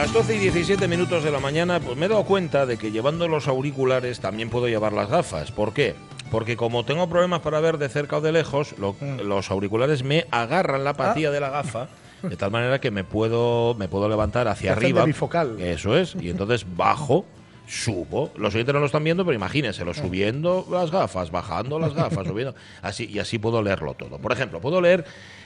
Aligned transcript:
Las 0.00 0.14
12 0.14 0.36
y 0.36 0.38
17 0.38 0.88
minutos 0.88 1.22
de 1.24 1.30
la 1.30 1.40
mañana, 1.40 1.78
pues 1.78 1.94
me 1.98 2.06
he 2.06 2.08
dado 2.08 2.24
cuenta 2.24 2.64
de 2.64 2.78
que 2.78 2.90
llevando 2.90 3.28
los 3.28 3.48
auriculares 3.48 4.18
también 4.18 4.48
puedo 4.48 4.66
llevar 4.66 4.94
las 4.94 5.10
gafas. 5.10 5.52
¿Por 5.52 5.74
qué? 5.74 5.94
Porque 6.30 6.56
como 6.56 6.86
tengo 6.86 7.06
problemas 7.10 7.40
para 7.40 7.60
ver 7.60 7.76
de 7.76 7.90
cerca 7.90 8.16
o 8.16 8.20
de 8.22 8.32
lejos, 8.32 8.74
lo- 8.78 8.94
Mm. 8.98 9.20
los 9.28 9.50
auriculares 9.50 10.02
me 10.02 10.24
agarran 10.30 10.84
la 10.84 10.90
Ah. 10.90 10.96
patilla 10.96 11.30
de 11.30 11.40
la 11.40 11.50
gafa 11.50 11.88
de 12.22 12.34
tal 12.34 12.50
manera 12.50 12.80
que 12.80 12.90
me 12.90 13.04
puedo, 13.04 13.74
me 13.78 13.88
puedo 13.88 14.08
levantar 14.08 14.48
hacia 14.48 14.72
arriba. 14.72 15.04
bifocal. 15.04 15.60
Eso 15.60 15.94
es. 15.98 16.16
Y 16.18 16.30
entonces 16.30 16.64
bajo, 16.76 17.26
subo. 17.68 18.32
Los 18.36 18.54
oyentes 18.54 18.72
no 18.72 18.80
lo 18.80 18.86
están 18.86 19.04
viendo, 19.04 19.24
pero 19.26 19.36
imagínense, 19.36 19.84
lo 19.84 19.92
subiendo 19.92 20.66
las 20.72 20.90
gafas, 20.90 21.30
bajando 21.30 21.78
las 21.78 21.92
gafas, 21.92 22.26
subiendo. 22.26 22.54
Así, 22.80 23.04
y 23.04 23.18
así 23.18 23.38
puedo 23.38 23.62
leerlo 23.62 23.92
todo. 23.94 24.18
Por 24.18 24.32
ejemplo, 24.32 24.60
puedo 24.62 24.80
leer 24.80 25.04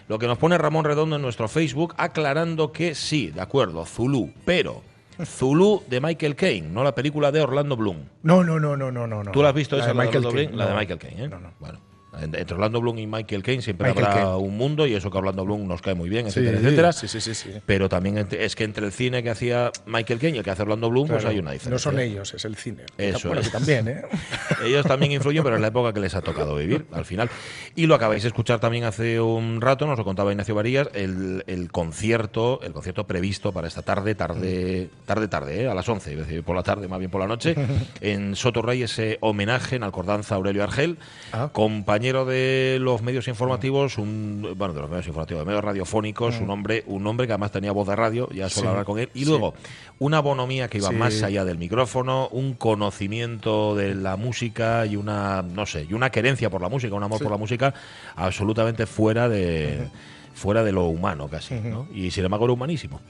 lo 0.09 0.19
que 0.19 0.27
nos 0.27 0.39
pone 0.39 0.59
Ramón 0.59 0.85
Redondo 0.85 1.17
en 1.17 1.23
nuestro 1.23 1.49
Facebook, 1.49 1.95
aclarando 1.97 2.73
que 2.73 2.95
sí, 2.95 3.31
de 3.31 3.41
acuerdo, 3.41 3.85
Zulu, 3.87 4.33
pero 4.45 4.83
Zulu 5.25 5.83
de 5.89 6.01
Michael 6.01 6.35
Caine, 6.37 6.69
no 6.69 6.83
la 6.83 6.95
película 6.95 7.31
de 7.31 7.41
Orlando 7.41 7.77
Bloom. 7.77 7.99
No, 8.23 8.43
no, 8.43 8.59
no, 8.59 8.77
no, 8.77 8.91
no, 8.91 9.07
no. 9.07 9.31
¿Tú 9.33 9.43
la 9.43 9.51
has 9.51 9.55
visto 9.55 9.77
La 9.77 9.83
esa 9.85 9.93
de 9.93 9.99
Michael 9.99 10.25
Caine? 10.25 10.53
La 10.57 10.67
de. 10.67 10.75
Michael 10.75 10.99
Caine, 10.99 11.25
¿eh? 11.25 11.29
No, 11.29 11.39
no. 11.39 11.51
Bueno, 11.61 11.79
en- 11.79 11.84
entre 12.21 12.55
Orlando 12.55 12.81
Bloom 12.81 12.99
y 12.99 13.07
Michael 13.07 13.43
Caine 13.43 13.63
siempre 13.63 13.89
Michael 13.89 14.07
habrá 14.07 14.21
Caine. 14.23 14.37
un 14.37 14.57
mundo 14.57 14.87
y 14.87 14.95
eso 14.95 15.11
que 15.11 15.19
Orlando 15.19 15.45
Bloom 15.45 15.67
nos 15.67 15.83
cae 15.83 15.95
muy 15.95 16.09
bien, 16.09 16.27
etcétera, 16.27 16.59
etcétera. 16.59 16.93
sí, 16.93 17.09
sí, 17.09 17.21
sí, 17.21 17.35
sí. 17.35 17.51
Pero 17.67 17.89
también 17.89 18.27
es 18.31 18.57
que 18.57 18.65
entre 18.65 18.87
el 18.87 18.93
cine 18.93 19.23
que 19.23 19.31
hacía 19.31 19.71
Michael 19.87 20.19
Caine 20.19 20.37
y 20.37 20.39
el 20.39 20.45
que 20.45 20.51
hace 20.51 20.63
Orlando 20.63 20.91
Bloom, 20.91 21.09
pues 21.09 21.21
Claro, 21.21 21.33
hay 21.35 21.39
una 21.41 21.53
diferencia. 21.53 21.71
No 21.71 21.79
son 21.79 22.01
ellos, 22.01 22.35
es 22.35 22.45
el 22.45 22.57
cine. 22.57 22.85
Eso 22.99 23.29
bueno, 23.29 23.41
es. 23.41 23.49
que 23.49 23.53
también, 23.53 23.89
¿eh? 23.89 24.03
Ellos 24.65 24.85
también 24.87 25.13
influyen, 25.13 25.43
pero 25.43 25.57
es 25.57 25.61
la 25.63 25.69
época 25.69 25.93
que 25.93 26.01
les 26.01 26.15
ha 26.15 26.21
tocado 26.23 26.57
vivir, 26.57 26.87
al 26.93 27.05
final. 27.05 27.29
Y 27.75 27.87
lo 27.87 27.95
acabáis 27.95 28.23
de 28.23 28.29
escuchar 28.29 28.61
también 28.61 28.85
hace 28.85 29.21
un 29.21 29.61
rato, 29.61 29.87
nos 29.87 29.99
lo 29.99 30.05
contaba 30.05 30.31
Ignacio 30.33 30.55
Varillas, 30.55 30.89
el, 30.95 31.43
el 31.47 31.71
concierto, 31.73 32.61
el 32.63 32.73
concierto 32.73 33.07
previsto 33.07 33.53
para 33.53 33.69
esta 33.69 33.83
tarde, 33.83 34.15
tarde, 34.15 34.89
tarde, 35.07 35.29
tarde, 35.29 35.63
¿eh? 35.63 35.69
a 35.69 35.75
las 35.75 35.89
11, 35.89 36.13
es 36.13 36.19
decir, 36.19 36.43
por 36.43 36.55
la 36.57 36.63
tarde, 36.63 36.89
más 36.89 36.99
bien 36.99 37.11
por 37.11 37.21
la 37.21 37.27
noche, 37.27 37.55
en 38.01 38.37
Soto 38.37 38.63
Rey, 38.63 38.83
ese 38.83 39.19
homenaje 39.21 39.77
en 39.77 39.83
Alcordanza 39.83 40.35
a 40.35 40.37
Aurelio 40.37 40.63
Argel, 40.63 40.99
Ah. 41.33 41.49
compañero 41.53 42.04
de 42.13 42.77
los 42.81 43.01
medios 43.03 43.27
informativos, 43.29 43.97
un, 43.99 44.55
bueno, 44.57 44.75
de 44.75 44.81
los 44.81 44.91
medios 44.91 45.07
informativos, 45.07 45.41
de 45.43 45.47
medios 45.47 45.65
radiofónicos, 45.65 46.39
un 46.41 46.51
hombre, 46.51 46.85
un 46.87 47.07
hombre 47.07 47.27
que 47.27 47.33
además 47.33 47.51
tenía 47.53 47.73
voz 47.73 47.89
de 47.89 47.97
radio, 47.97 48.29
ya 48.31 48.49
suelo 48.51 48.69
Sí, 48.69 48.71
hablar 48.71 48.85
con 48.85 48.99
él, 48.99 49.09
y 49.15 49.21
sí. 49.25 49.31
luego 49.31 49.55
una 49.99 50.21
bonomía 50.21 50.69
que 50.69 50.79
iba 50.79 50.89
Sí. 50.91 50.95
más 50.95 51.23
allá 51.23 51.45
del 51.45 51.57
micrófono, 51.59 52.29
un 52.29 52.55
conocimiento 52.55 53.75
de 53.75 53.95
la 53.95 54.17
música 54.17 54.85
y 54.87 54.97
una, 54.97 55.43
no 55.43 55.67
sé, 55.67 55.87
y 55.89 55.95
una 55.95 56.11
querencia 56.11 56.51
por 56.51 56.61
la 56.61 56.69
música, 56.69 56.95
un 56.95 57.03
amor 57.03 57.21
por 57.23 57.31
la 57.31 57.39
música 57.39 57.73
absolutamente 58.17 58.87
fuera 58.87 59.29
de 59.29 59.89
fuera 60.35 60.65
de 60.65 60.73
lo 60.73 60.87
humano 60.87 61.29
casi, 61.29 61.55
¿no? 61.55 61.87
Y 61.95 62.11
sin 62.11 62.25
embargo 62.25 62.47
era 62.47 62.55
humanísimo. 62.55 63.01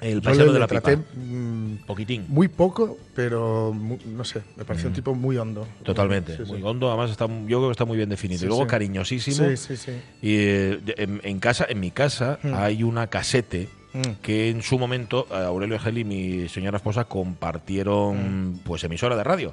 El 0.00 0.20
paisano 0.20 0.48
le, 0.48 0.52
de 0.52 0.58
la 0.58 0.66
traté 0.66 0.96
pipa. 0.98 1.08
mm, 1.14 1.76
Poquitín. 1.86 2.26
muy 2.28 2.48
poco, 2.48 2.98
pero 3.14 3.72
mu- 3.72 3.98
no 4.06 4.24
sé, 4.24 4.42
me 4.56 4.64
pareció 4.64 4.88
un 4.88 4.94
tipo 4.94 5.14
muy 5.14 5.36
hondo. 5.38 5.66
Mm. 5.80 5.84
Totalmente, 5.84 6.36
Sí, 6.36 6.42
sí. 6.44 6.52
muy 6.52 6.62
hondo, 6.62 6.88
además 6.88 7.10
está, 7.10 7.26
yo 7.26 7.58
creo 7.58 7.66
que 7.68 7.72
está 7.72 7.84
muy 7.86 7.96
bien 7.96 8.08
definido. 8.10 8.38
Sí, 8.40 8.44
y 8.44 8.48
luego 8.48 8.62
sí. 8.64 8.68
cariñosísimo. 8.68 9.48
Sí, 9.48 9.56
sí, 9.56 9.76
sí. 9.76 9.92
Y 10.22 10.34
eh, 10.36 10.80
en, 10.98 11.20
en 11.24 11.38
casa, 11.40 11.66
en 11.68 11.80
mi 11.80 11.90
casa, 11.90 12.38
hay 12.54 12.82
una 12.82 13.06
casete 13.06 13.68
Mm. 13.92 14.00
que 14.22 14.50
en 14.50 14.62
su 14.62 14.78
momento 14.78 15.26
eh, 15.32 15.34
Aurelio 15.36 15.74
Argel 15.76 15.98
y 15.98 16.04
mi 16.04 16.48
señora 16.48 16.76
esposa 16.76 17.04
compartieron 17.04 18.60
pues 18.64 18.84
emisora 18.84 19.16
de 19.16 19.24
radio. 19.24 19.52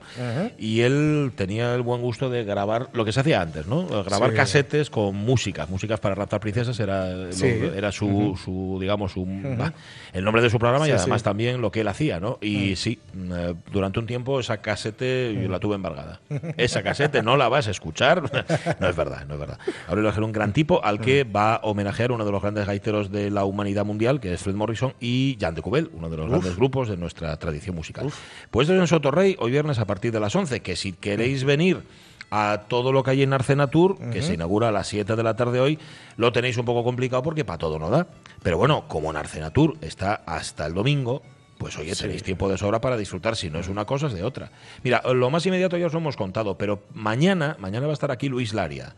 Y 0.57 0.81
él 0.81 1.31
tenía 1.35 1.73
el 1.75 1.81
buen 1.81 2.01
gusto 2.01 2.29
de 2.29 2.43
grabar 2.43 2.89
lo 2.93 3.05
que 3.05 3.11
se 3.11 3.19
hacía 3.21 3.41
antes, 3.41 3.67
¿no? 3.67 3.85
Grabar 4.03 4.31
Sí. 4.31 4.35
casetes 4.35 4.89
con 4.89 5.15
músicas, 5.15 5.69
músicas 5.69 5.99
para 5.99 6.15
raptar 6.15 6.39
princesas 6.39 6.79
era, 6.79 7.09
lo- 7.13 7.31
Sí. 7.31 7.47
era 7.75 7.91
su, 7.91 8.39
su, 8.43 8.77
digamos, 8.79 9.11
su, 9.13 9.25
bah, 9.57 9.73
el 10.13 10.23
nombre 10.23 10.41
de 10.41 10.49
su 10.49 10.59
programa 10.59 10.85
y 10.87 10.91
Sí, 10.91 10.97
además 10.97 11.21
sí. 11.21 11.25
también 11.25 11.61
lo 11.61 11.71
que 11.71 11.81
él 11.81 11.87
hacía, 11.87 12.19
¿no? 12.19 12.37
Y 12.41 12.75
sí, 12.75 12.99
mm, 13.13 13.31
eh, 13.33 13.53
durante 13.71 13.99
un 13.99 14.05
tiempo 14.07 14.39
esa 14.39 14.57
casete 14.57 15.37
yo 15.41 15.49
la 15.49 15.59
tuve 15.59 15.75
embargada. 15.75 16.19
Esa 16.57 16.83
casete 16.83 17.21
no 17.21 17.37
la 17.37 17.49
vas 17.49 17.67
a 17.67 17.71
escuchar. 17.71 18.21
no 18.79 18.87
es 18.87 18.95
verdad, 18.95 19.25
no 19.27 19.35
es 19.35 19.39
verdad. 19.39 19.59
Aurelio 19.87 20.09
Argel, 20.09 20.23
un 20.23 20.31
gran 20.31 20.53
tipo 20.53 20.83
al 20.83 20.99
que 20.99 21.23
va 21.23 21.55
a 21.55 21.59
homenajear 21.63 22.11
uno 22.11 22.25
de 22.25 22.31
los 22.31 22.41
grandes 22.41 22.65
gaiteros 22.65 23.11
de 23.11 23.29
la 23.31 23.43
humanidad 23.45 23.85
mundial, 23.85 24.19
que 24.19 24.26
es 24.33 24.41
Fred 24.41 24.55
Morrison, 24.55 24.93
y 24.99 25.37
Jan 25.39 25.55
de 25.55 25.61
Cubel, 25.61 25.89
uno 25.93 26.09
de 26.09 26.17
los 26.17 26.29
grandes 26.29 26.55
grupos 26.55 26.89
de 26.89 26.97
nuestra 26.97 27.37
tradición 27.37 27.75
musical. 27.75 28.11
Pues 28.51 28.65
esto 28.65 28.75
es 28.75 28.81
en 28.81 28.87
Sotorrey, 28.87 29.35
hoy 29.39 29.51
viernes 29.51 29.79
a 29.79 29.85
partir 29.85 30.11
de 30.11 30.19
las 30.19 30.35
11, 30.35 30.61
que 30.61 30.75
si 30.75 30.93
queréis 30.93 31.43
venir 31.43 31.81
a 32.29 32.65
todo 32.67 32.91
lo 32.91 33.03
que 33.03 33.11
hay 33.11 33.23
en 33.23 33.33
Arcena 33.33 33.67
Tour, 33.67 33.97
que 34.11 34.21
se 34.21 34.33
inaugura 34.33 34.69
a 34.69 34.71
las 34.71 34.87
7 34.87 35.15
de 35.15 35.23
la 35.23 35.35
tarde 35.35 35.59
hoy, 35.59 35.79
lo 36.17 36.31
tenéis 36.31 36.57
un 36.57 36.65
poco 36.65 36.83
complicado 36.83 37.23
porque 37.23 37.45
para 37.45 37.57
todo 37.57 37.79
no 37.79 37.89
da. 37.89 38.07
Pero 38.43 38.57
bueno, 38.57 38.87
como 38.87 39.09
en 39.09 39.17
Arcena 39.17 39.51
Tour 39.51 39.77
está 39.81 40.23
hasta 40.25 40.65
el 40.65 40.73
domingo, 40.73 41.21
pues 41.57 41.77
oye, 41.77 41.95
tenéis 41.95 42.23
tiempo 42.23 42.49
de 42.49 42.57
sobra 42.57 42.81
para 42.81 42.97
disfrutar, 42.97 43.35
si 43.35 43.49
no 43.49 43.59
es 43.59 43.67
una 43.67 43.85
cosa 43.85 44.07
es 44.07 44.13
de 44.13 44.23
otra. 44.23 44.51
Mira, 44.83 45.01
lo 45.13 45.29
más 45.29 45.45
inmediato 45.45 45.77
ya 45.77 45.87
os 45.87 45.93
lo 45.93 45.99
hemos 45.99 46.17
contado, 46.17 46.57
pero 46.57 46.83
mañana, 46.93 47.55
mañana 47.59 47.87
va 47.87 47.93
a 47.93 47.93
estar 47.93 48.11
aquí 48.11 48.29
Luis 48.29 48.53
Laria. 48.53 48.95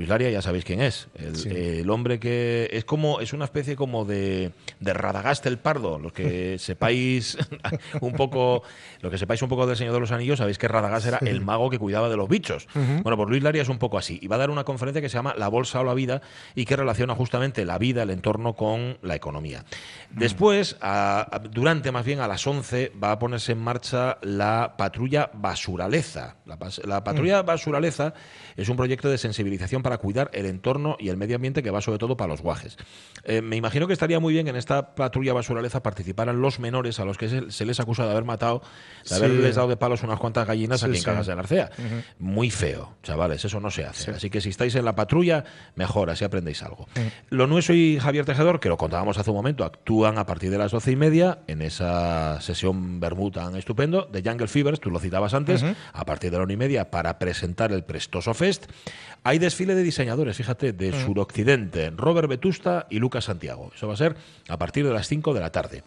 Luis 0.00 0.08
Laria 0.08 0.30
ya 0.30 0.40
sabéis 0.40 0.64
quién 0.64 0.80
es, 0.80 1.08
el, 1.14 1.36
Sí. 1.36 1.50
el 1.50 1.90
hombre 1.90 2.18
que 2.18 2.70
es 2.72 2.86
como 2.86 3.20
es 3.20 3.34
una 3.34 3.44
especie 3.44 3.76
como 3.76 4.06
de, 4.06 4.52
de 4.80 4.94
Radagast 4.94 5.44
el 5.44 5.58
Pardo, 5.58 5.98
los 5.98 6.14
que 6.14 6.56
sepáis 6.58 7.36
un 8.00 8.12
poco, 8.14 8.62
lo 9.02 9.10
que 9.10 9.18
sepáis 9.18 9.42
un 9.42 9.50
poco 9.50 9.66
del 9.66 9.76
Señor 9.76 9.92
de 9.92 10.00
los 10.00 10.10
Anillos, 10.10 10.38
sabéis 10.38 10.56
que 10.56 10.68
Radagast 10.68 11.06
era 11.06 11.18
el 11.18 11.42
mago 11.42 11.68
que 11.68 11.78
cuidaba 11.78 12.08
de 12.08 12.16
los 12.16 12.30
bichos. 12.30 12.66
Bueno, 12.74 13.16
pues 13.18 13.28
Luis 13.28 13.42
Laria 13.42 13.60
es 13.60 13.68
un 13.68 13.78
poco 13.78 13.98
así 13.98 14.18
y 14.22 14.26
va 14.26 14.36
a 14.36 14.38
dar 14.38 14.48
una 14.50 14.64
conferencia 14.64 15.02
que 15.02 15.10
se 15.10 15.16
llama 15.18 15.34
La 15.36 15.48
bolsa 15.48 15.80
o 15.80 15.84
la 15.84 15.92
vida 15.92 16.22
y 16.54 16.64
que 16.64 16.76
relaciona 16.76 17.14
justamente 17.14 17.66
la 17.66 17.76
vida, 17.76 18.02
el 18.02 18.10
entorno 18.10 18.54
con 18.54 18.96
la 19.02 19.14
economía. 19.16 19.66
Después, 20.10 20.76
a- 20.80 21.28
a- 21.30 21.38
durante 21.40 21.92
más 21.92 22.06
bien 22.06 22.20
a 22.20 22.26
las 22.26 22.46
11 22.46 22.92
va 23.02 23.12
a 23.12 23.18
ponerse 23.18 23.52
en 23.52 23.58
marcha 23.58 24.16
la 24.22 24.76
patrulla 24.78 25.30
Basuraleza. 25.34 26.36
La, 26.46 27.04
patrulla 27.04 27.42
Basuraleza 27.42 28.14
es 28.56 28.68
un 28.68 28.76
proyecto 28.76 29.08
de 29.10 29.18
sensibilización 29.18 29.82
para 29.82 29.89
cuidar 29.98 30.30
el 30.32 30.46
entorno 30.46 30.96
y 30.98 31.08
el 31.08 31.16
medio 31.16 31.36
ambiente 31.36 31.62
que 31.62 31.70
va 31.70 31.80
sobre 31.80 31.98
todo 31.98 32.16
para 32.16 32.28
los 32.28 32.40
guajes. 32.42 32.76
Eh, 33.24 33.42
me 33.42 33.56
imagino 33.56 33.86
que 33.86 33.92
estaría 33.92 34.20
muy 34.20 34.32
bien 34.32 34.44
que 34.46 34.50
en 34.50 34.56
esta 34.56 34.94
patrulla 34.94 35.32
Basuraleza 35.32 35.82
participaran 35.82 36.40
los 36.40 36.58
menores 36.60 37.00
a 37.00 37.04
los 37.04 37.18
que 37.18 37.28
se, 37.28 37.50
se 37.50 37.64
les 37.66 37.80
acusa 37.80 38.04
de 38.04 38.10
haber 38.12 38.24
matado, 38.24 38.60
de 39.02 39.08
Sí. 39.08 39.14
haberles 39.14 39.56
dado 39.56 39.68
de 39.68 39.76
palos 39.76 40.02
unas 40.02 40.18
cuantas 40.18 40.46
gallinas 40.46 40.80
Sí, 40.80 40.86
aquí 40.86 40.94
en 40.96 41.00
sí. 41.00 41.04
Cajas 41.04 41.26
de 41.26 41.34
García. 41.34 41.70
Muy 42.18 42.50
feo, 42.50 42.94
chavales, 43.02 43.44
eso 43.44 43.60
no 43.60 43.70
se 43.70 43.84
hace. 43.84 44.10
Así 44.12 44.30
que 44.30 44.40
si 44.40 44.48
estáis 44.50 44.74
en 44.74 44.84
la 44.84 44.94
patrulla, 44.94 45.44
mejor, 45.74 46.10
así 46.10 46.24
aprendéis 46.24 46.62
algo. 46.62 46.86
Lo 47.30 47.46
nuestro 47.46 47.74
y 47.74 47.98
Javier 48.00 48.24
Tejedor, 48.24 48.60
que 48.60 48.68
lo 48.68 48.76
contábamos 48.76 49.18
hace 49.18 49.30
un 49.30 49.36
momento, 49.36 49.64
actúan 49.64 50.18
a 50.18 50.26
partir 50.26 50.50
de 50.50 50.58
las 50.58 50.72
doce 50.72 50.92
y 50.92 50.96
media 50.96 51.38
en 51.46 51.62
esa 51.62 52.40
sesión 52.40 53.00
Bermud 53.00 53.32
tan 53.32 53.56
estupendo 53.56 54.08
de 54.10 54.22
Jungle 54.22 54.48
Fevers, 54.48 54.80
tú 54.80 54.90
lo 54.90 54.98
citabas 54.98 55.34
antes, 55.34 55.64
a 55.92 56.04
partir 56.04 56.30
de 56.30 56.36
la 56.38 56.44
una 56.44 56.52
y 56.52 56.56
media 56.56 56.90
para 56.90 57.18
presentar 57.18 57.72
el 57.72 57.84
Prestoso 57.84 58.34
Fest. 58.34 58.66
Hay 59.22 59.38
desfile 59.70 59.74
de 59.74 59.82
diseñadores, 59.82 60.36
fíjate, 60.36 60.72
de 60.72 60.92
Suroccidente, 60.92 61.90
Robert 61.90 62.28
Vetusta 62.28 62.86
y 62.90 62.98
Lucas 62.98 63.24
Santiago. 63.24 63.70
Eso 63.74 63.86
va 63.86 63.94
a 63.94 63.96
ser 63.96 64.16
a 64.48 64.58
partir 64.58 64.86
de 64.86 64.92
las 64.92 65.06
5 65.06 65.32
de 65.34 65.40
la 65.40 65.50
tarde. 65.50 65.82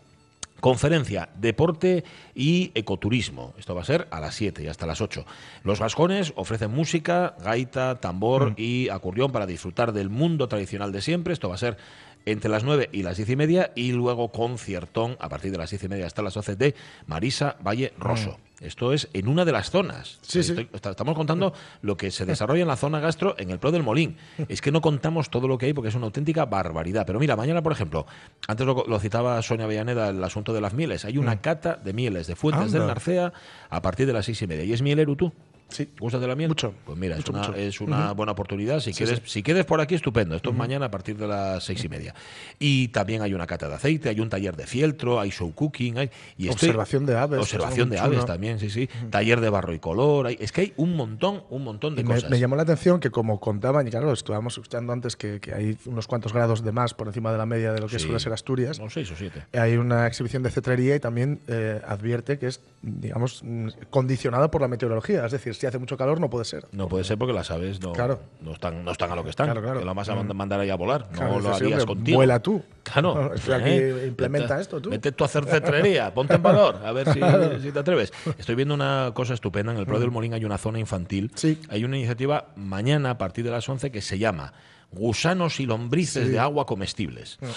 Conferencia, 0.61 1.27
deporte 1.35 2.05
y 2.33 2.71
ecoturismo. 2.75 3.53
Esto 3.57 3.75
va 3.75 3.81
a 3.81 3.85
ser 3.85 4.07
a 4.11 4.21
las 4.21 4.35
7 4.35 4.63
y 4.63 4.67
hasta 4.67 4.85
las 4.85 5.01
8. 5.01 5.25
Los 5.65 5.79
vascones 5.79 6.31
ofrecen 6.37 6.71
música, 6.71 7.35
gaita, 7.43 7.99
tambor 7.99 8.51
Mm. 8.51 8.55
y 8.57 8.89
acordeón 8.89 9.33
para 9.33 9.45
disfrutar 9.45 9.91
del 9.91 10.09
mundo 10.09 10.47
tradicional 10.47 10.93
de 10.93 11.01
siempre. 11.01 11.33
Esto 11.33 11.49
va 11.49 11.55
a 11.55 11.57
ser 11.57 11.75
entre 12.25 12.49
las 12.49 12.63
9 12.63 12.89
y 12.91 13.03
las 13.03 13.17
10 13.17 13.29
y 13.29 13.35
media 13.35 13.71
y 13.75 13.91
luego 13.91 14.31
conciertón 14.31 15.17
a 15.19 15.29
partir 15.29 15.51
de 15.51 15.57
las 15.57 15.69
10 15.69 15.83
y 15.83 15.87
media 15.89 16.05
hasta 16.07 16.21
las 16.21 16.33
12 16.33 16.55
de 16.55 16.75
Marisa 17.07 17.57
Valle 17.65 17.93
Rosso. 17.97 18.37
Esto 18.61 18.93
es 18.93 19.09
en 19.11 19.27
una 19.27 19.43
de 19.43 19.51
las 19.51 19.71
zonas. 19.71 20.19
Mm. 20.21 20.25
Sí. 20.25 20.39
Estoy- 20.39 20.69
estamos 20.71 21.15
contando 21.15 21.53
lo 21.81 21.97
que 21.97 22.11
se 22.11 22.25
desarrolla 22.25 22.61
en 22.61 22.69
la 22.69 22.77
zona 22.77 23.01
gastro 23.01 23.35
en 23.37 23.49
el 23.49 23.59
Pro 23.59 23.71
del 23.73 23.83
Molín. 23.83 24.15
Es 24.47 24.61
que 24.61 24.71
no 24.71 24.79
contamos 24.79 25.29
todo 25.29 25.49
lo 25.49 25.57
que 25.57 25.65
hay 25.65 25.73
porque 25.73 25.89
es 25.89 25.95
una 25.95 26.05
auténtica 26.05 26.45
barbaridad. 26.45 27.05
Pero 27.05 27.19
mira, 27.19 27.35
mañana, 27.35 27.61
por 27.61 27.73
ejemplo, 27.73 28.05
antes 28.47 28.65
lo, 28.65 28.85
lo 28.87 28.99
citaba 29.01 29.41
Sonia 29.41 29.67
Villaneda, 29.67 30.09
el 30.09 30.23
asunto 30.23 30.53
de 30.53 30.61
las 30.61 30.73
mieles. 30.73 31.03
Hay 31.03 31.17
una 31.17 31.41
cata 31.41 31.75
de 31.75 31.91
mieles 31.91 32.27
de 32.27 32.37
Fuentes 32.37 32.71
del 32.71 32.83
Mm. 32.83 32.87
Narcea 32.87 33.33
a 33.69 33.81
partir 33.81 34.07
de 34.07 34.13
las 34.13 34.25
seis 34.25 34.41
y 34.41 34.47
media. 34.47 34.63
¿Y 34.63 34.71
es 34.71 34.81
mielero 34.81 35.13
tú? 35.17 35.33
Sí. 35.73 35.89
¿Gustas 35.99 36.21
de 36.21 36.27
la 36.27 36.35
miel? 36.35 36.49
Mucho. 36.49 36.73
Pues 36.85 36.97
mira, 36.97 37.15
Mucho, 37.15 37.31
es 37.31 37.35
una, 37.35 37.47
mucho. 37.47 37.55
es 37.59 37.81
una 37.81 38.11
buena 38.13 38.31
oportunidad. 38.31 38.79
Si, 38.79 38.93
Sí, 38.93 38.97
quieres, 38.99 39.19
sí. 39.25 39.29
si 39.31 39.43
quieres 39.43 39.65
por 39.65 39.81
aquí, 39.81 39.95
estupendo. 39.95 40.35
Esto 40.35 40.51
es 40.51 40.55
mañana 40.55 40.85
a 40.85 40.91
partir 40.91 41.17
de 41.17 41.27
las 41.27 41.63
seis 41.63 41.83
y 41.83 41.89
media. 41.89 42.13
Y 42.59 42.89
también 42.89 43.21
hay 43.21 43.33
una 43.33 43.47
cata 43.47 43.67
de 43.67 43.75
aceite, 43.75 44.09
hay 44.09 44.19
un 44.19 44.29
taller 44.29 44.55
de 44.55 44.67
fieltro, 44.67 45.19
hay 45.19 45.31
show 45.31 45.51
cooking. 45.53 45.97
Hay, 45.97 46.09
y 46.37 46.47
estoy- 46.47 46.69
Observación 46.69 47.05
de 47.05 47.17
aves, 47.17 47.39
Observación 47.39 47.89
de 47.89 47.99
aves 47.99 48.25
también, 48.25 48.59
sí, 48.59 48.69
sí. 48.69 48.89
Taller 49.09 49.41
de 49.41 49.49
barro 49.49 49.73
y 49.73 49.79
color. 49.79 50.27
hay- 50.27 50.37
es 50.39 50.51
que 50.51 50.61
hay 50.61 50.73
un 50.77 50.95
montón, 50.95 51.43
un 51.49 51.63
montón 51.63 51.95
de 51.95 52.01
Y 52.01 52.03
me, 52.05 52.15
cosas. 52.15 52.29
me 52.29 52.39
llamó 52.39 52.55
la 52.55 52.63
atención 52.63 52.99
que 52.99 53.09
como 53.09 53.39
contaban, 53.39 53.87
y 53.87 53.89
claro, 53.91 54.13
estábamos 54.13 54.53
escuchando 54.53 54.93
antes, 54.93 55.15
que, 55.15 55.39
que 55.39 55.53
hay 55.53 55.77
unos 55.85 56.07
cuantos 56.07 56.33
grados 56.33 56.63
de 56.63 56.71
más 56.71 56.93
por 56.93 57.07
encima 57.07 57.31
de 57.31 57.37
la 57.37 57.45
media 57.45 57.73
de 57.73 57.79
lo 57.81 57.87
que 57.87 57.99
suele 57.99 58.19
ser 58.19 58.33
Asturias. 58.33 58.79
No, 58.79 58.89
seis 58.89 59.09
o 59.11 59.15
siete. 59.15 59.43
Hay 59.53 59.77
una 59.77 60.07
exhibición 60.07 60.43
de 60.43 60.51
cetrería 60.51 60.95
y 60.95 60.99
también 60.99 61.39
eh, 61.47 61.81
advierte 61.87 62.37
que 62.37 62.47
es, 62.47 62.61
digamos, 62.81 63.43
condicionada 63.89 64.49
por 64.51 64.61
la 64.61 64.67
meteorología. 64.67 65.25
Es 65.25 65.31
decir, 65.31 65.55
si 65.63 65.67
hace 65.67 65.79
mucho 65.79 65.95
calor 65.97 66.19
no 66.19 66.29
puede 66.29 66.43
ser. 66.43 66.65
No 66.73 66.89
puede 66.89 67.05
ser 67.05 67.17
porque 67.17 67.31
las 67.33 67.49
aves 67.51 67.79
no, 67.81 67.93
Claro. 67.93 68.19
no, 68.41 68.51
están, 68.51 68.83
no 68.83 68.91
están 68.91 69.09
a 69.11 69.15
lo 69.15 69.23
que 69.23 69.29
están. 69.29 69.47
Claro, 69.47 69.61
claro. 69.61 69.79
Que 69.79 69.85
lo 69.85 69.95
vas 69.95 70.09
a 70.09 70.15
mand- 70.15 70.33
mandar 70.33 70.59
ahí 70.59 70.69
a 70.69 70.75
volar. 70.75 71.07
No 71.13 71.39
lo 71.39 71.53
harías 71.53 71.85
contigo. 71.85 72.17
vuela 72.17 72.41
tú. 72.41 72.61
Claro. 72.83 73.33
Estoy 73.33 73.53
aquí, 73.61 73.69
¿eh? 73.69 74.05
implementa 74.07 74.59
esto 74.59 74.81
tú. 74.81 74.89
Vete 74.89 75.13
tú 75.13 75.23
a 75.23 75.27
hacer 75.27 75.45
cetrería, 75.45 76.13
ponte 76.13 76.33
en 76.35 76.43
valor, 76.43 76.81
a 76.83 76.91
ver 76.91 77.07
si, 77.13 77.19
si 77.61 77.71
te 77.71 77.79
atreves. 77.79 78.11
Estoy 78.37 78.55
viendo 78.55 78.73
una 78.73 79.11
cosa 79.13 79.33
estupenda. 79.33 79.71
En 79.71 79.77
el 79.77 79.85
Pro 79.85 79.99
del 79.99 80.11
Molín 80.11 80.33
hay 80.33 80.43
una 80.43 80.57
zona 80.57 80.79
infantil. 80.79 81.25
Mm. 81.33 81.37
Sí. 81.37 81.59
Hay 81.69 81.85
una 81.85 81.95
iniciativa 81.97 82.47
mañana 82.57 83.11
a 83.11 83.17
partir 83.17 83.45
de 83.45 83.51
las 83.51 83.67
11 83.69 83.89
que 83.91 84.01
se 84.01 84.17
llama 84.19 84.51
Gusanos 84.91 85.59
y 85.59 85.65
lombrices 85.65 86.25
Sí. 86.25 86.31
de 86.33 86.39
agua 86.39 86.65
comestibles. 86.65 87.37
No 87.41 87.47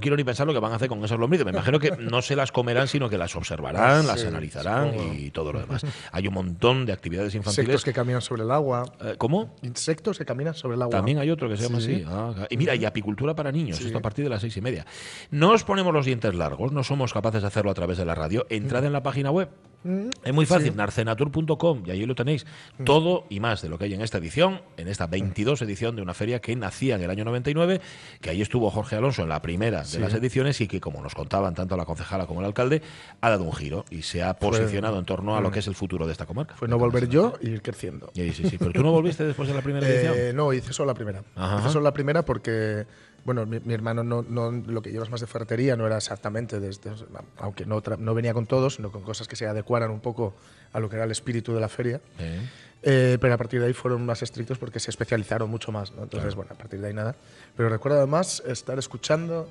quiero 0.00 0.16
ni 0.16 0.24
pensar 0.24 0.46
lo 0.46 0.52
que 0.52 0.58
van 0.60 0.72
a 0.72 0.76
hacer 0.76 0.88
con 0.88 1.04
esas 1.04 1.18
lombrices. 1.18 1.44
Me 1.44 1.52
imagino 1.52 1.78
que 1.78 1.90
no 1.98 2.22
se 2.22 2.36
las 2.36 2.52
comerán, 2.52 2.86
sino 2.88 3.08
que 3.08 3.18
las 3.18 3.34
observarán, 3.36 4.02
Sí, 4.02 4.06
las 4.06 4.24
analizarán 4.24 4.92
supongo. 4.92 5.14
y 5.14 5.30
todo 5.30 5.52
lo 5.52 5.60
demás. 5.60 5.84
Hay 6.12 6.28
un 6.28 6.34
montón 6.34 6.86
de 6.86 6.92
actividades 6.92 7.34
infantiles. 7.34 7.58
Insectos 7.66 7.84
que 7.84 7.92
caminan 7.92 8.22
sobre 8.22 8.42
el 8.42 8.50
agua. 8.50 8.84
Eh, 9.00 9.14
¿Cómo? 9.18 9.54
Insectos 9.62 10.18
que 10.18 10.24
caminan 10.24 10.54
sobre 10.54 10.76
el 10.76 10.82
agua. 10.82 10.92
También 10.96 11.18
hay 11.18 11.30
otro 11.30 11.48
que 11.48 11.56
se 11.56 11.64
llama 11.64 11.80
Sí. 11.80 11.94
así. 11.94 12.04
Ah, 12.06 12.46
y 12.50 12.56
mira, 12.56 12.74
y 12.74 12.84
apicultura 12.84 13.34
para 13.34 13.50
niños, 13.50 13.78
Sí. 13.78 13.86
esto 13.86 13.98
a 13.98 14.02
partir 14.02 14.24
de 14.24 14.30
las 14.30 14.40
seis 14.40 14.56
y 14.56 14.60
media. 14.60 14.86
No 15.30 15.50
os 15.50 15.64
ponemos 15.64 15.92
los 15.92 16.06
dientes 16.06 16.34
largos, 16.34 16.72
no 16.72 16.84
somos 16.84 17.12
capaces 17.12 17.42
de 17.42 17.48
hacerlo 17.48 17.70
a 17.70 17.74
través 17.74 17.98
de 17.98 18.04
la 18.04 18.14
radio. 18.14 18.46
Entrad 18.50 18.84
en 18.84 18.92
la 18.92 19.02
página 19.02 19.30
web. 19.30 19.48
Mm, 19.84 20.08
Es 20.24 20.32
muy 20.34 20.46
fácil, 20.46 20.70
sí. 20.72 20.76
narcenatur.com, 20.76 21.82
y 21.86 21.90
ahí 21.90 22.04
lo 22.06 22.14
tenéis. 22.14 22.46
Todo 22.84 23.26
y 23.28 23.38
más 23.40 23.62
de 23.62 23.68
lo 23.68 23.78
que 23.78 23.84
hay 23.84 23.94
en 23.94 24.00
esta 24.00 24.18
edición, 24.18 24.62
en 24.76 24.88
esta 24.88 25.06
22 25.06 25.60
edición 25.62 25.94
de 25.96 26.02
una 26.02 26.14
feria 26.14 26.40
que 26.40 26.56
nacía 26.56 26.96
en 26.96 27.02
el 27.02 27.10
año 27.10 27.24
99, 27.24 27.80
que 28.20 28.30
ahí 28.30 28.42
estuvo 28.42 28.70
Jorge 28.70 28.96
Alonso 28.96 29.22
en 29.22 29.28
la 29.28 29.42
primera 29.42 29.82
de 29.84 29.98
las 30.00 30.14
ediciones 30.14 30.60
y 30.60 30.66
que, 30.68 30.80
como 30.80 31.02
nos 31.02 31.14
contaban 31.14 31.54
tanto 31.54 31.76
la 31.76 31.84
concejala 31.84 32.26
como 32.26 32.40
el 32.40 32.46
alcalde, 32.46 32.82
ha 33.20 33.30
dado 33.30 33.44
un 33.44 33.52
giro 33.52 33.84
y 33.90 34.02
se 34.02 34.22
ha 34.22 34.34
posicionado 34.34 34.98
en 34.98 35.04
torno 35.04 35.36
a 35.36 35.40
lo 35.40 35.50
que 35.50 35.58
es 35.60 35.66
el 35.66 35.74
futuro 35.74 36.06
de 36.06 36.12
esta 36.12 36.26
comarca. 36.26 36.56
Fue 36.56 36.66
no 36.68 36.78
volver 36.78 37.08
yo 37.08 37.34
y 37.40 37.50
ir 37.50 37.62
creciendo. 37.62 38.10
Sí, 38.14 38.32
sí, 38.32 38.48
sí. 38.48 38.56
Pero 38.58 38.72
tú 38.72 38.82
no 38.82 38.90
volviste 38.90 39.24
después 39.24 39.48
de 39.48 39.54
la 39.54 39.60
primera 39.62 39.86
edición. 39.88 40.14
Eh, 40.16 40.32
no, 40.34 40.52
hice 40.52 40.72
solo 40.72 40.88
la 40.88 40.94
primera. 40.94 41.22
Ajá. 41.36 41.60
Hice 41.60 41.68
solo 41.68 41.84
la 41.84 41.92
primera 41.92 42.24
porque, 42.24 42.86
bueno, 43.24 43.46
mi, 43.46 43.60
mi 43.60 43.74
hermano 43.74 44.02
no, 44.04 44.22
no- 44.22 44.50
lo 44.50 44.82
que 44.82 44.90
llevas 44.92 45.10
más 45.10 45.20
de 45.20 45.26
ferretería 45.26 45.76
no 45.76 45.86
era 45.86 45.96
exactamente, 45.96 46.60
desde, 46.60 46.90
aunque 47.38 47.64
no, 47.66 47.82
no 47.98 48.14
venía 48.14 48.34
con 48.34 48.46
todo, 48.46 48.70
sino 48.70 48.90
con 48.92 49.02
cosas 49.02 49.26
que 49.28 49.36
se 49.36 49.46
adecuaran 49.46 49.90
un 49.90 50.00
poco 50.00 50.34
a 50.72 50.80
lo 50.80 50.88
que 50.88 50.96
era 50.96 51.04
el 51.04 51.10
espíritu 51.10 51.54
de 51.54 51.60
la 51.60 51.68
feria. 51.68 52.00
Eh. 52.18 52.40
Eh, 52.86 53.18
pero 53.20 53.32
a 53.32 53.38
partir 53.38 53.60
de 53.60 53.66
ahí 53.66 53.72
fueron 53.72 54.04
más 54.04 54.22
estrictos 54.22 54.58
porque 54.58 54.78
se 54.78 54.90
especializaron 54.90 55.48
mucho 55.48 55.72
más. 55.72 55.92
¿no? 55.92 56.02
Entonces, 56.02 56.34
bueno, 56.34 56.50
a 56.52 56.58
partir 56.58 56.80
de 56.80 56.88
ahí 56.88 56.92
nada. 56.94 57.14
Pero 57.56 57.70
recuerdo 57.70 57.96
además 57.96 58.42
estar 58.46 58.78
escuchando 58.78 59.48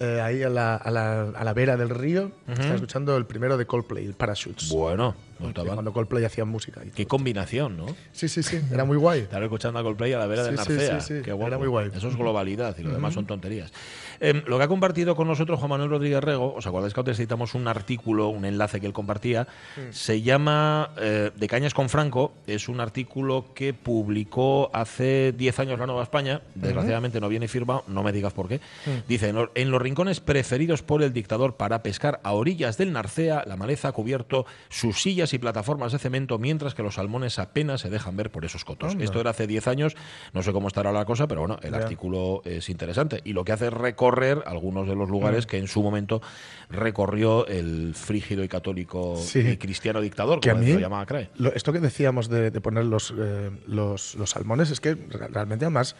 eh, 0.00 0.20
ahí 0.20 0.42
a 0.42 0.50
la, 0.50 0.76
a, 0.76 0.90
la, 0.90 1.22
a 1.30 1.44
la 1.44 1.52
vera 1.54 1.78
del 1.78 1.88
río, 1.88 2.30
estar 2.46 2.74
escuchando 2.74 3.16
el 3.16 3.24
primero 3.24 3.56
de 3.56 3.64
Coldplay, 3.64 4.04
el 4.04 4.12
Parachutes. 4.12 4.68
Bueno, 4.68 5.14
cuando 5.38 5.92
Coldplay 5.92 6.24
hacía 6.24 6.44
música. 6.44 6.80
y 6.84 6.90
Qué 6.90 7.04
todo. 7.04 7.08
combinación, 7.16 7.76
¿no? 7.76 7.86
Sí, 8.12 8.28
sí, 8.28 8.42
sí, 8.42 8.60
era 8.72 8.84
muy 8.84 8.96
guay. 8.96 9.20
Estar 9.20 9.42
escuchando 9.42 9.78
a 9.78 9.82
Coldplay 9.82 10.12
a 10.12 10.18
la 10.18 10.26
vera 10.26 10.44
del 10.44 10.58
Sí, 10.58 10.72
Narcea. 10.72 11.00
sí, 11.00 11.14
sí, 11.18 11.22
Qué 11.22 11.30
era 11.30 11.58
muy 11.58 11.68
guay. 11.68 11.90
Eso 11.94 12.08
es 12.08 12.16
globalidad 12.16 12.76
y 12.78 12.82
lo 12.82 12.92
demás 12.92 13.14
son 13.14 13.26
tonterías. 13.26 13.72
Em, 14.20 14.42
lo 14.46 14.58
que 14.58 14.64
ha 14.64 14.68
compartido 14.68 15.16
con 15.16 15.26
nosotros 15.28 15.58
Juan 15.58 15.70
Manuel 15.70 15.90
Rodríguez 15.90 16.22
Rego, 16.22 16.54
¿os 16.54 16.66
acordáis 16.66 16.94
que 16.94 17.00
antes 17.00 17.16
citamos 17.16 17.54
un 17.54 17.66
artículo, 17.68 18.28
un 18.28 18.44
enlace 18.44 18.80
que 18.80 18.86
él 18.86 18.92
compartía? 18.92 19.46
Se 19.90 20.22
llama 20.22 20.90
eh, 20.98 21.30
De 21.36 21.48
Cañas 21.48 21.74
con 21.74 21.88
Franco. 21.88 22.32
Es 22.46 22.68
un 22.68 22.80
artículo 22.80 23.46
que 23.54 23.74
publicó 23.74 24.70
hace 24.72 25.32
10 25.36 25.58
años 25.60 25.78
la 25.78 25.86
Nueva 25.86 26.02
España. 26.02 26.42
Desgraciadamente 26.54 27.20
no 27.20 27.28
viene 27.28 27.48
firmado, 27.48 27.84
no 27.88 28.02
me 28.02 28.12
digas 28.12 28.32
por 28.32 28.48
qué. 28.48 28.60
Dice, 29.08 29.28
en, 29.28 29.48
en 29.54 29.70
los 29.70 29.80
rincones 29.82 30.20
preferidos 30.20 30.82
por 30.82 31.02
el 31.02 31.12
dictador 31.12 31.56
para 31.56 31.82
pescar 31.82 32.20
a 32.22 32.32
orillas 32.32 32.76
del 32.78 32.92
Narcea, 32.92 33.44
la 33.46 33.56
maleza 33.56 33.88
ha 33.88 33.92
cubierto 33.92 34.46
sus 34.68 35.00
sillas 35.02 35.23
y 35.32 35.38
plataformas 35.38 35.92
de 35.92 35.98
cemento, 35.98 36.38
mientras 36.38 36.74
que 36.74 36.82
los 36.82 36.96
salmones 36.96 37.38
apenas 37.38 37.80
se 37.80 37.88
dejan 37.90 38.16
ver 38.16 38.30
por 38.30 38.44
esos 38.44 38.64
cotos. 38.64 38.92
Anda. 38.92 39.04
Esto 39.04 39.20
era 39.20 39.30
hace 39.30 39.46
10 39.46 39.68
años, 39.68 39.96
no 40.32 40.42
sé 40.42 40.52
cómo 40.52 40.68
estará 40.68 40.92
la 40.92 41.04
cosa, 41.04 41.26
pero 41.28 41.40
bueno, 41.40 41.58
el 41.62 41.74
artículo 41.74 42.42
es 42.44 42.68
interesante. 42.68 43.20
Y 43.24 43.32
lo 43.32 43.44
que 43.44 43.52
hace 43.52 43.68
es 43.68 43.72
recorrer 43.72 44.42
algunos 44.46 44.86
de 44.88 44.94
los 44.96 45.08
Mm. 45.08 45.12
lugares 45.12 45.46
que 45.46 45.58
en 45.58 45.68
su 45.68 45.82
momento 45.82 46.20
recorrió 46.68 47.46
el 47.46 47.94
frígido 47.94 48.42
y 48.44 48.48
católico 48.48 49.16
Sí. 49.16 49.38
y 49.40 49.56
cristiano 49.56 50.00
dictador, 50.00 50.40
que 50.40 50.50
a 50.50 50.54
como 50.54 50.64
mí, 50.64 50.72
lo 50.72 50.80
llamaba 50.80 51.06
Crae. 51.06 51.30
lo- 51.36 51.52
esto 51.52 51.72
que 51.72 51.80
decíamos 51.80 52.28
de, 52.28 52.50
de 52.50 52.60
poner 52.60 52.84
los, 52.84 53.14
eh, 53.16 53.50
los, 53.66 54.14
los 54.16 54.30
salmones, 54.30 54.70
es 54.70 54.80
que 54.80 54.94
re- 54.94 55.28
realmente 55.28 55.64
además, 55.64 55.96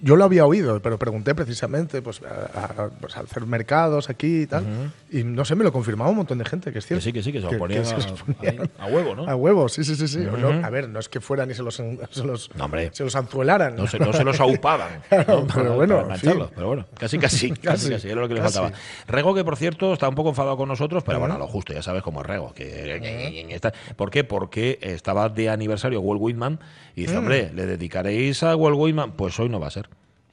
yo 0.00 0.16
lo 0.16 0.24
había 0.24 0.44
oído, 0.46 0.80
pero 0.80 0.98
pregunté 0.98 1.34
precisamente 1.34 2.02
pues, 2.02 2.20
a, 2.22 2.84
a- 2.84 2.88
pues, 2.90 3.16
a 3.16 3.20
hacer 3.20 3.46
mercados 3.46 4.10
aquí 4.10 4.42
y 4.42 4.46
tal, 4.46 4.64
y 5.10 5.24
no 5.24 5.44
sé, 5.44 5.54
me 5.54 5.64
lo 5.64 5.72
confirmaba 5.72 6.10
un 6.10 6.16
montón 6.16 6.38
de 6.38 6.44
gente, 6.44 6.72
que 6.72 6.78
es 6.78 6.84
Que 6.84 7.00
cierto. 7.00 7.04
sí, 7.04 7.12
que 7.12 7.22
sí, 7.22 7.32
que 7.32 7.38
se 7.38 7.44
lo 7.44 7.50
que 7.50 7.56
ponían 7.58 7.84
se 7.84 7.94
a, 7.94 7.98
ponían 7.98 8.70
a 8.78 8.86
huevo, 8.86 9.14
¿no? 9.14 9.26
A 9.28 9.36
huevo, 9.36 9.68
sí, 9.68 9.84
sí, 9.84 9.94
sí. 9.96 10.06
sí. 10.08 10.18
No, 10.18 10.48
a 10.64 10.70
ver, 10.70 10.88
no 10.88 10.98
es 11.00 11.08
que 11.08 11.20
fueran 11.20 11.50
y 11.50 11.54
se 11.54 11.62
los, 11.62 11.74
se 11.76 12.24
los, 12.24 12.50
No, 12.56 12.68
se 12.92 13.04
los 13.04 13.16
anzuelaran. 13.16 13.76
No 13.76 13.86
se, 13.86 13.98
no 13.98 14.12
se 14.12 14.24
los 14.24 14.38
aupaban. 14.40 15.00
Claro, 15.08 15.46
pero 15.54 15.74
bueno, 15.74 16.02
para 16.02 16.16
fin. 16.16 16.32
Pero 16.54 16.66
bueno, 16.68 16.86
casi, 16.98 17.18
casi, 17.20 17.50
casi, 17.50 17.90
Casi, 17.90 18.08
era 18.08 18.20
lo 18.20 18.28
que 18.28 18.34
le 18.34 18.42
faltaba. 18.42 18.72
Rego, 19.08 19.34
que 19.34 19.44
por 19.44 19.56
cierto 19.56 19.92
está 19.92 20.08
un 20.08 20.14
poco 20.14 20.30
enfadado 20.30 20.56
con 20.56 20.68
nosotros, 20.68 21.02
pero 21.04 21.18
bueno, 21.20 21.38
lo 21.38 21.46
justo, 21.46 21.72
ya 21.72 21.82
sabes 21.82 22.02
cómo 22.02 22.20
es 22.22 22.26
Rego. 22.26 22.52
Que, 22.54 23.46
está- 23.50 23.72
¿Por 23.96 24.10
qué? 24.10 24.24
Porque 24.24 24.78
estaba 24.82 25.28
de 25.28 25.48
aniversario 25.48 26.00
Walt 26.00 26.20
Whitman 26.20 26.58
y 26.96 27.00
Mm. 27.02 27.04
dice, 27.04 27.16
hombre, 27.16 27.50
¿le 27.54 27.66
dedicaréis 27.66 28.42
a 28.42 28.56
Walt 28.56 28.76
Whitman? 28.78 29.12
Pues 29.12 29.38
hoy 29.40 29.48
no 29.48 29.58
va 29.60 29.69
a 29.70 29.72
ser. 29.72 29.88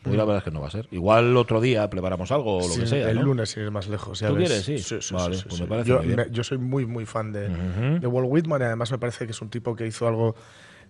Hoy 0.06 0.16
la 0.16 0.24
verdad 0.24 0.38
es 0.38 0.44
que 0.44 0.52
no 0.52 0.62
va 0.62 0.68
a 0.68 0.72
ser. 0.72 0.88
Igual 0.92 1.36
otro 1.36 1.60
día 1.60 1.90
preparamos 1.90 2.32
algo 2.32 2.58
o 2.58 2.62
lo 2.62 2.68
Mm. 2.68 2.72
Sí, 2.72 2.80
que 2.82 2.88
sea. 2.88 3.10
el 3.10 3.18
¿no? 3.18 3.24
lunes, 3.24 3.58
ir 3.58 3.72
más 3.72 3.88
lejos. 3.90 4.20
ya 4.20 4.30
¿Tú 4.30 4.36
ves. 4.36 4.64
quieres? 4.64 4.86
Sí. 4.86 5.14
Vale, 5.14 5.38
pues 5.48 5.60
me 5.62 5.68
parece 5.68 5.90
yo, 5.90 5.98
muy 5.98 6.06
bien. 6.08 6.16
me- 6.18 6.32
yo 6.32 6.44
soy 6.44 6.58
muy, 6.60 6.86
muy 6.86 7.06
fan 7.06 7.32
de, 7.34 7.48
Ujú. 7.50 8.00
de 8.00 8.08
Walt 8.08 8.28
Whitman 8.30 8.62
y 8.62 8.66
además 8.66 8.92
me 8.92 9.00
parece 9.00 9.26
que 9.26 9.32
es 9.32 9.42
un 9.42 9.50
tipo 9.50 9.76
que 9.76 9.86
hizo 9.88 10.08
algo 10.08 10.36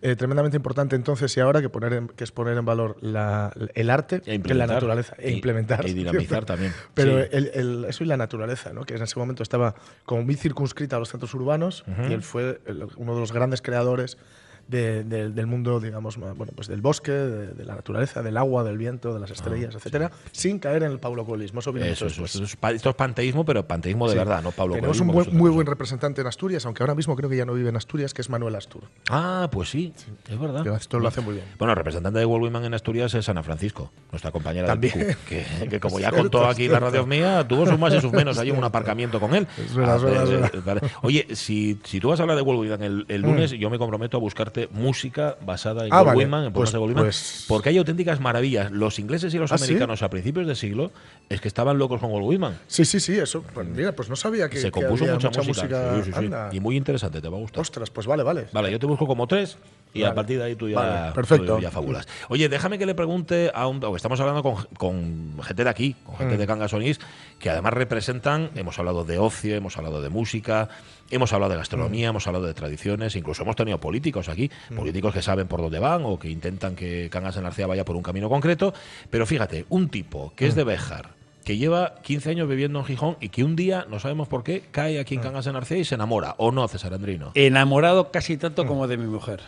eh, 0.04 0.16
tremendamente 0.16 0.56
importante 0.56 0.96
entonces 0.96 1.36
y 1.38 1.40
ahora, 1.40 1.60
que, 1.60 1.70
poner 1.70 1.92
en- 1.94 2.08
que 2.10 2.24
es 2.24 2.32
poner 2.32 2.56
en 2.56 2.64
valor 2.64 2.98
la- 3.02 3.52
el 3.74 3.90
arte, 3.90 4.22
E 4.28 4.40
que 4.44 4.52
es 4.52 4.56
la 4.56 4.68
naturaleza, 4.68 5.16
e 5.18 5.32
implementar. 5.32 5.88
y 5.90 5.94
dinamizar 5.96 6.46
también. 6.46 6.72
Pero 6.94 7.20
Sí. 7.24 7.30
el- 7.32 7.50
el- 7.56 7.86
eso 7.90 8.04
y 8.04 8.08
la 8.08 8.16
naturaleza, 8.18 8.74
¿no? 8.74 8.84
que 8.84 8.94
en 8.94 9.02
ese 9.02 9.18
momento 9.18 9.42
estaba 9.42 9.74
como 10.06 10.22
muy 10.22 10.36
circunscrita 10.36 10.98
a 10.98 11.00
los 11.00 11.10
centros 11.10 11.34
urbanos 11.34 11.84
y 12.08 12.14
él 12.14 12.22
fue 12.22 12.62
el- 12.68 12.86
uno 12.98 13.16
de 13.16 13.20
los 13.22 13.32
grandes 13.32 13.64
creadores 13.64 14.20
de- 14.68 15.04
de- 15.04 15.30
del 15.30 15.48
mundo, 15.48 15.80
digamos, 15.80 16.18
bueno, 16.18 16.36
pues 16.56 16.68
del 16.68 16.82
bosque, 16.82 17.12
de, 17.12 17.48
de 17.54 17.66
la 17.66 17.76
naturaleza, 17.76 18.22
del 18.22 18.38
agua, 18.38 18.64
del 18.64 18.78
viento, 18.78 19.14
de 19.14 19.20
las 19.20 19.32
estrellas, 19.32 19.76
etcétera, 19.76 20.12
sin 20.32 20.60
caer 20.60 20.84
en 20.84 20.92
el 20.92 21.00
paulocolismo. 21.00 21.60
Eso 21.60 21.72
viene 21.72 21.90
Ah, 21.90 21.92
Eso, 21.94 22.08
eso, 22.08 22.26
esto 22.26 22.90
es 22.90 22.96
panteísmo, 22.96 23.46
pero 23.46 23.66
panteísmo 23.68 24.08
de 24.08 24.14
Sí. 24.14 24.18
verdad, 24.18 24.42
no 24.44 24.52
Pablo 24.52 24.76
Tenemos 24.76 25.00
un 25.00 25.08
buen- 25.08 25.36
muy 25.36 25.50
buen 25.50 25.66
representante 25.68 26.22
en 26.22 26.28
Asturias, 26.28 26.66
aunque 26.66 26.84
ahora 26.84 26.96
mismo 26.96 27.16
creo 27.16 27.30
que 27.30 27.38
ya 27.38 27.46
no 27.46 27.54
vive 27.54 27.70
en 27.70 27.78
Asturias, 27.78 28.14
que 28.14 28.22
es 28.22 28.30
Manuel 28.30 28.56
Astur. 28.56 28.84
Ah, 29.10 29.48
pues 29.52 29.70
sí, 29.70 29.94
es 30.30 30.40
verdad. 30.40 30.66
Esto 30.76 31.00
lo 31.00 31.08
hace 31.08 31.22
muy 31.22 31.36
bien. 31.36 31.46
Bueno, 31.58 31.72
el 31.72 31.78
representante 31.78 32.20
de 32.20 32.26
Walt 32.26 32.44
Whitman 32.44 32.66
en 32.66 32.74
Asturias 32.74 33.14
es 33.14 33.30
Ana 33.30 33.44
Francisco, 33.44 33.92
nuestra 34.12 34.32
compañera 34.32 34.68
También. 34.68 34.98
del 35.00 35.16
que, 35.30 35.46
que 35.70 35.80
como 35.80 36.00
ya 36.00 36.10
Cierto, 36.10 36.18
contó 36.24 36.46
aquí 36.48 36.68
la 36.68 36.80
radio 36.80 37.06
mía, 37.06 37.48
tuvo 37.48 37.66
sus 37.66 37.80
más 37.80 37.94
y 37.94 38.02
sus 38.02 38.12
menos 38.12 38.38
en 38.38 38.58
un 38.58 38.64
aparcamiento 38.64 39.20
con 39.20 39.34
él. 39.36 39.48
Es 39.58 39.74
verdad, 39.76 39.96
es 39.98 40.02
Ah, 40.04 40.06
verdad, 40.06 40.24
es 40.46 40.54
eh, 40.54 40.62
verdad. 40.66 40.92
Oye, 41.04 41.28
si, 41.36 41.80
si 41.84 42.00
tú 42.00 42.10
vas 42.10 42.20
a 42.20 42.24
hablar 42.24 42.36
de 42.38 42.44
Whitman 42.44 42.84
el, 42.84 43.06
el 43.08 43.22
lunes, 43.22 43.52
yo 43.52 43.70
me 43.70 43.78
comprometo 43.78 44.18
a 44.18 44.20
buscarte 44.20 44.57
música 44.72 45.38
basada 45.46 45.86
en 45.86 45.94
Ah, 45.94 46.02
vale. 46.02 46.24
En 46.24 46.52
Pues- 46.52 46.72
de 46.72 46.80
Goldwyn, 46.80 46.98
pues- 47.04 47.46
porque 47.48 47.70
hay 47.70 47.78
auténticas 47.78 48.20
maravillas. 48.20 48.72
Los 48.72 48.98
ingleses 48.98 49.32
y 49.36 49.38
los 49.38 49.52
¿Ah, 49.52 49.58
sí? 49.60 49.66
americanos 49.66 50.02
a 50.02 50.10
principios 50.10 50.48
de 50.48 50.56
siglo 50.56 50.92
es 51.30 51.40
que 51.40 51.48
estaban 51.48 51.78
locos 51.78 52.00
con 52.02 52.10
Goldwyn. 52.12 52.58
Sí, 52.66 52.84
sí, 52.86 53.00
sí, 53.00 53.18
eso. 53.18 53.44
Pues 53.54 53.68
mira, 53.68 53.92
pues 53.92 54.10
no 54.10 54.16
sabía 54.16 54.50
que, 54.50 54.58
Se 54.58 54.64
que 54.68 54.72
compuso 54.72 55.04
había 55.04 55.14
mucha, 55.14 55.30
música. 55.44 56.04
Sí, 56.04 56.12
sí. 56.12 56.30
Y 56.54 56.60
muy 56.60 56.76
interesante, 56.76 57.22
te 57.22 57.30
va 57.30 57.38
a 57.38 57.40
gustar. 57.40 57.62
Ostras, 57.62 57.90
pues 57.92 58.08
vale, 58.08 58.24
vale. 58.24 58.48
Vale, 58.52 58.72
yo 58.72 58.80
te 58.80 58.86
busco 58.88 59.06
como 59.06 59.28
tres 59.28 59.58
y 59.94 60.04
a 60.04 60.14
partir 60.16 60.38
de 60.40 60.46
ahí 60.46 60.56
tú 60.56 60.68
ya, 60.70 60.76
Vale, 60.80 61.12
perfecto. 61.14 61.56
tú 61.58 61.62
ya 61.62 61.72
fabulas. 61.72 62.08
Oye, 62.30 62.50
déjame 62.50 62.78
que 62.80 62.86
le 62.86 62.96
pregunte 62.96 63.52
a 63.54 63.68
un. 63.68 63.80
porque 63.80 63.98
Estamos 63.98 64.20
hablando 64.20 64.44
con, 64.44 64.56
con 64.78 65.38
gente 65.44 65.64
de 65.64 65.70
aquí, 65.70 65.96
con 66.06 66.16
gente 66.18 66.36
Mm. 66.36 66.40
de 66.40 66.48
Cangas 66.48 66.74
Onís, 66.74 67.00
que 67.40 67.50
además 67.50 67.74
representan. 67.74 68.50
Hemos 68.56 68.78
hablado 68.80 69.04
de 69.04 69.18
ocio, 69.20 69.56
hemos 69.56 69.78
hablado 69.78 70.02
de 70.02 70.10
música, 70.10 70.70
hemos 71.12 71.34
hablado 71.34 71.52
de 71.52 71.58
Mm. 71.58 71.60
gastronomía, 71.60 72.08
hemos 72.10 72.28
hablado 72.28 72.46
de 72.46 72.54
tradiciones, 72.54 73.16
incluso 73.16 73.44
hemos 73.44 73.56
tenido 73.56 73.80
políticos 73.80 74.30
aquí, 74.30 74.50
políticos 74.76 75.14
que 75.14 75.22
saben 75.22 75.48
por 75.48 75.62
dónde 75.62 75.80
van 75.80 76.04
o 76.06 76.20
que 76.20 76.30
intentan 76.30 76.76
que 76.76 77.10
Cangas 77.12 77.38
en 77.38 77.46
Arcea 77.46 77.68
vaya 77.68 77.86
por 77.86 77.96
un 77.96 78.04
camino 78.04 78.30
concreto. 78.30 78.74
Pero 79.10 79.26
fíjate, 79.26 79.66
un 79.70 79.90
tipo 79.90 80.34
que 80.36 80.48
es 80.48 80.54
Mm. 80.54 80.58
de 80.58 80.64
Béjar, 80.64 81.10
que 81.44 81.58
lleva 81.58 81.96
15 82.04 82.30
años 82.32 82.50
viviendo 82.50 82.80
en 82.80 82.86
Gijón 82.86 83.16
y 83.22 83.30
que 83.30 83.44
un 83.44 83.56
día, 83.56 83.86
no 83.90 84.00
sabemos 84.00 84.28
por 84.28 84.44
qué, 84.44 84.64
cae 84.72 84.98
Mm. 84.98 85.02
aquí 85.02 85.16
en 85.16 85.22
Cangas 85.22 85.48
en 85.48 85.56
Arcea 85.56 85.78
y 85.78 85.86
se 85.86 85.96
enamora. 85.96 86.36
¿O 86.38 86.52
no, 86.52 86.68
César 86.68 86.94
Andrino? 86.94 87.32
Enamorado 87.36 88.12
casi 88.12 88.36
tanto 88.38 88.66
como 88.66 88.88
de 88.88 88.98
mi 88.98 89.06
mujer. 89.08 89.40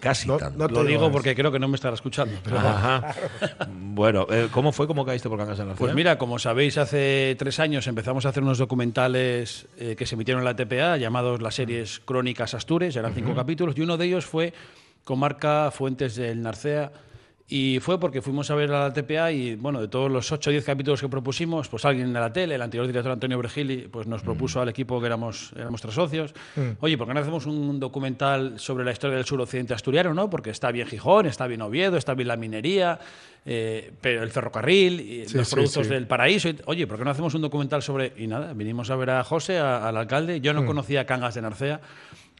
Casi 0.00 0.28
No- 0.28 0.36
tanto. 0.36 0.58
no 0.58 0.68
te 0.68 0.74
Lo 0.74 0.84
digo 0.84 1.10
porque 1.10 1.34
creo 1.34 1.50
que 1.50 1.58
no 1.58 1.66
me 1.68 1.74
estará 1.76 1.94
escuchando. 1.94 2.36
pero- 2.44 2.58
Ajá. 2.58 3.14
Bueno, 3.68 4.26
eh, 4.30 4.48
¿cómo 4.52 4.72
fue? 4.72 4.86
¿Cómo 4.86 5.04
caíste 5.04 5.28
por 5.28 5.38
Cangas 5.38 5.58
en 5.58 5.68
la 5.68 5.74
Pues 5.74 5.94
mira, 5.94 6.18
como 6.18 6.38
sabéis, 6.38 6.78
hace 6.78 7.34
tres 7.38 7.58
años 7.60 7.86
empezamos 7.86 8.24
a 8.26 8.28
hacer 8.28 8.42
unos 8.42 8.58
documentales 8.58 9.66
eh, 9.78 9.96
que 9.96 10.06
se 10.06 10.14
emitieron 10.14 10.40
en 10.40 10.44
la 10.44 10.54
TPA, 10.56 10.96
llamados 10.98 11.42
las 11.42 11.54
series 11.56 12.00
Crónicas 12.04 12.54
Astures, 12.54 12.94
eran 12.96 13.12
cinco 13.14 13.34
capítulos, 13.34 13.76
y 13.76 13.80
uno 13.80 13.96
de 13.96 14.06
ellos 14.06 14.24
fue 14.24 14.52
Comarca 15.04 15.70
Fuentes 15.72 16.16
del 16.16 16.42
Narcea. 16.42 16.92
Y 17.50 17.80
fue 17.80 17.98
porque 17.98 18.20
fuimos 18.20 18.50
a 18.50 18.54
ver 18.54 18.70
a 18.72 18.80
la 18.88 18.92
TPA 18.92 19.32
y, 19.32 19.54
bueno, 19.56 19.80
de 19.80 19.88
todos 19.88 20.10
los 20.10 20.30
8 20.30 20.50
o 20.50 20.52
10 20.52 20.66
capítulos 20.66 21.00
que 21.00 21.08
propusimos, 21.08 21.66
pues 21.68 21.82
alguien 21.86 22.12
de 22.12 22.20
la 22.20 22.30
tele, 22.30 22.56
el 22.56 22.60
anterior 22.60 22.86
director 22.86 23.10
Antonio 23.10 23.38
Bregili, 23.38 23.88
pues 23.90 24.06
nos 24.06 24.20
propuso 24.20 24.60
al 24.60 24.68
equipo 24.68 25.00
que 25.00 25.06
éramos, 25.06 25.52
éramos 25.56 25.80
tres 25.80 25.94
socios, 25.94 26.34
oye, 26.80 26.98
¿por 26.98 27.08
qué 27.08 27.14
no 27.14 27.20
hacemos 27.20 27.46
un 27.46 27.80
documental 27.80 28.58
sobre 28.60 28.84
la 28.84 28.92
historia 28.92 29.16
del 29.16 29.24
suroccidente 29.24 29.72
asturiano, 29.72 30.12
no? 30.12 30.28
Porque 30.28 30.50
está 30.50 30.70
bien 30.72 30.86
Gijón, 30.88 31.24
está 31.24 31.46
bien 31.46 31.62
Oviedo, 31.62 31.96
está 31.96 32.12
bien 32.12 32.28
la 32.28 32.36
minería, 32.36 32.98
eh, 33.46 33.92
pero 34.02 34.22
el 34.22 34.30
ferrocarril, 34.30 35.00
y 35.00 35.26
Sí, 35.26 35.38
los 35.38 35.48
sí, 35.48 35.54
productos 35.54 35.86
sí. 35.86 35.92
del 35.94 36.06
paraíso. 36.06 36.50
y- 36.50 36.58
Oye, 36.66 36.86
¿por 36.86 36.98
qué 36.98 37.04
no 37.06 37.12
hacemos 37.12 37.32
un 37.34 37.40
documental 37.40 37.80
sobre...? 37.82 38.12
Y 38.18 38.26
nada, 38.26 38.52
vinimos 38.52 38.90
a 38.90 38.96
ver 38.96 39.08
a 39.08 39.24
José, 39.24 39.56
a- 39.56 39.88
al 39.88 39.96
alcalde. 39.96 40.42
Yo 40.42 40.52
no 40.52 40.66
conocía 40.66 41.06
Cangas 41.06 41.34
de 41.34 41.40
Narcea, 41.40 41.80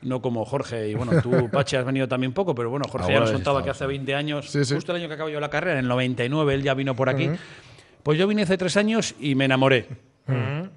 no 0.02 0.21
como 0.23 0.45
Jorge. 0.45 0.88
Y 0.88 0.95
bueno, 0.95 1.21
tú, 1.23 1.31
Pachi, 1.52 1.76
has 1.76 1.85
venido 1.85 2.07
también 2.09 2.33
poco, 2.33 2.55
pero 2.55 2.71
bueno, 2.71 2.87
Jorge 2.88 3.09
ya 3.09 3.14
Ahora 3.14 3.21
nos 3.21 3.31
has 3.31 3.35
contaba 3.37 3.59
estado, 3.61 3.64
que 3.64 3.71
hace 3.71 3.85
sí. 3.85 3.88
20 3.88 4.14
años, 4.14 4.50
Sí, 4.50 4.64
sí. 4.64 4.75
justo 4.75 4.93
el 4.93 4.99
año 5.00 5.09
que 5.09 5.14
acabo 5.14 5.28
yo 5.28 5.40
la 5.40 5.50
carrera, 5.50 5.75
en 5.78 5.85
el 5.85 5.88
99, 5.88 6.55
él 6.55 6.62
ya 6.62 6.75
vino 6.75 6.95
por 6.95 7.09
aquí. 7.09 7.31
Pues 8.02 8.19
yo 8.19 8.26
vine 8.26 8.43
hace 8.43 8.57
tres 8.57 8.76
años 8.76 9.14
y 9.21 9.35
me 9.35 9.45
enamoré. 9.47 9.87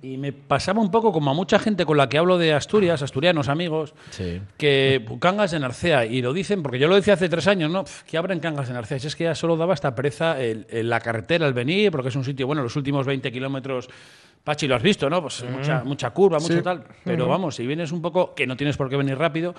Y 0.02 0.16
me 0.16 0.32
pasaba 0.32 0.80
un 0.82 0.90
poco 0.92 1.12
como 1.12 1.30
a 1.30 1.34
mucha 1.34 1.60
gente 1.60 1.86
con 1.86 1.98
la 1.98 2.08
que 2.08 2.18
hablo 2.18 2.38
de 2.38 2.54
Asturias, 2.54 3.02
asturianos, 3.02 3.50
amigos, 3.50 3.94
Sí. 4.12 4.42
que 4.58 5.06
Cangas 5.20 5.52
de 5.52 5.60
Narcea, 5.60 6.06
y 6.06 6.22
lo 6.22 6.32
dicen, 6.32 6.64
porque 6.64 6.80
yo 6.80 6.88
lo 6.88 6.96
decía 6.96 7.16
hace 7.16 7.28
tres 7.28 7.48
años, 7.48 7.70
¿no? 7.70 7.84
Que 8.10 8.18
abren 8.18 8.40
Cangas 8.40 8.70
de 8.70 8.74
Narcea. 8.74 8.98
Si 8.98 9.08
es 9.08 9.16
que 9.18 9.26
ya 9.26 9.36
solo 9.36 9.58
daba 9.58 9.74
esta 9.74 9.94
pereza 9.94 10.42
el- 10.42 10.66
el- 10.70 10.90
la 10.90 11.02
carretera, 11.02 11.46
el 11.48 11.54
venir, 11.54 11.92
porque 11.92 12.08
es 12.08 12.16
un 12.16 12.24
sitio, 12.24 12.48
bueno, 12.48 12.64
los 12.64 12.78
últimos 12.78 13.06
20 13.06 13.30
kilómetros, 13.30 13.90
Pachi, 14.44 14.68
lo 14.68 14.76
has 14.76 14.82
visto, 14.82 15.10
¿no? 15.10 15.22
Pues 15.22 15.44
mucha, 15.50 15.84
mucha 15.84 16.10
curva, 16.12 16.40
mucho 16.40 16.56
Sí. 16.58 16.62
tal. 16.64 16.84
Pero 17.04 17.28
vamos, 17.28 17.56
si 17.56 17.68
vienes 17.68 17.92
un 17.92 18.02
poco, 18.02 18.34
que 18.34 18.48
no 18.48 18.58
tienes 18.58 18.76
por 18.76 18.90
qué 18.90 18.98
venir 18.98 19.18
rápido, 19.18 19.54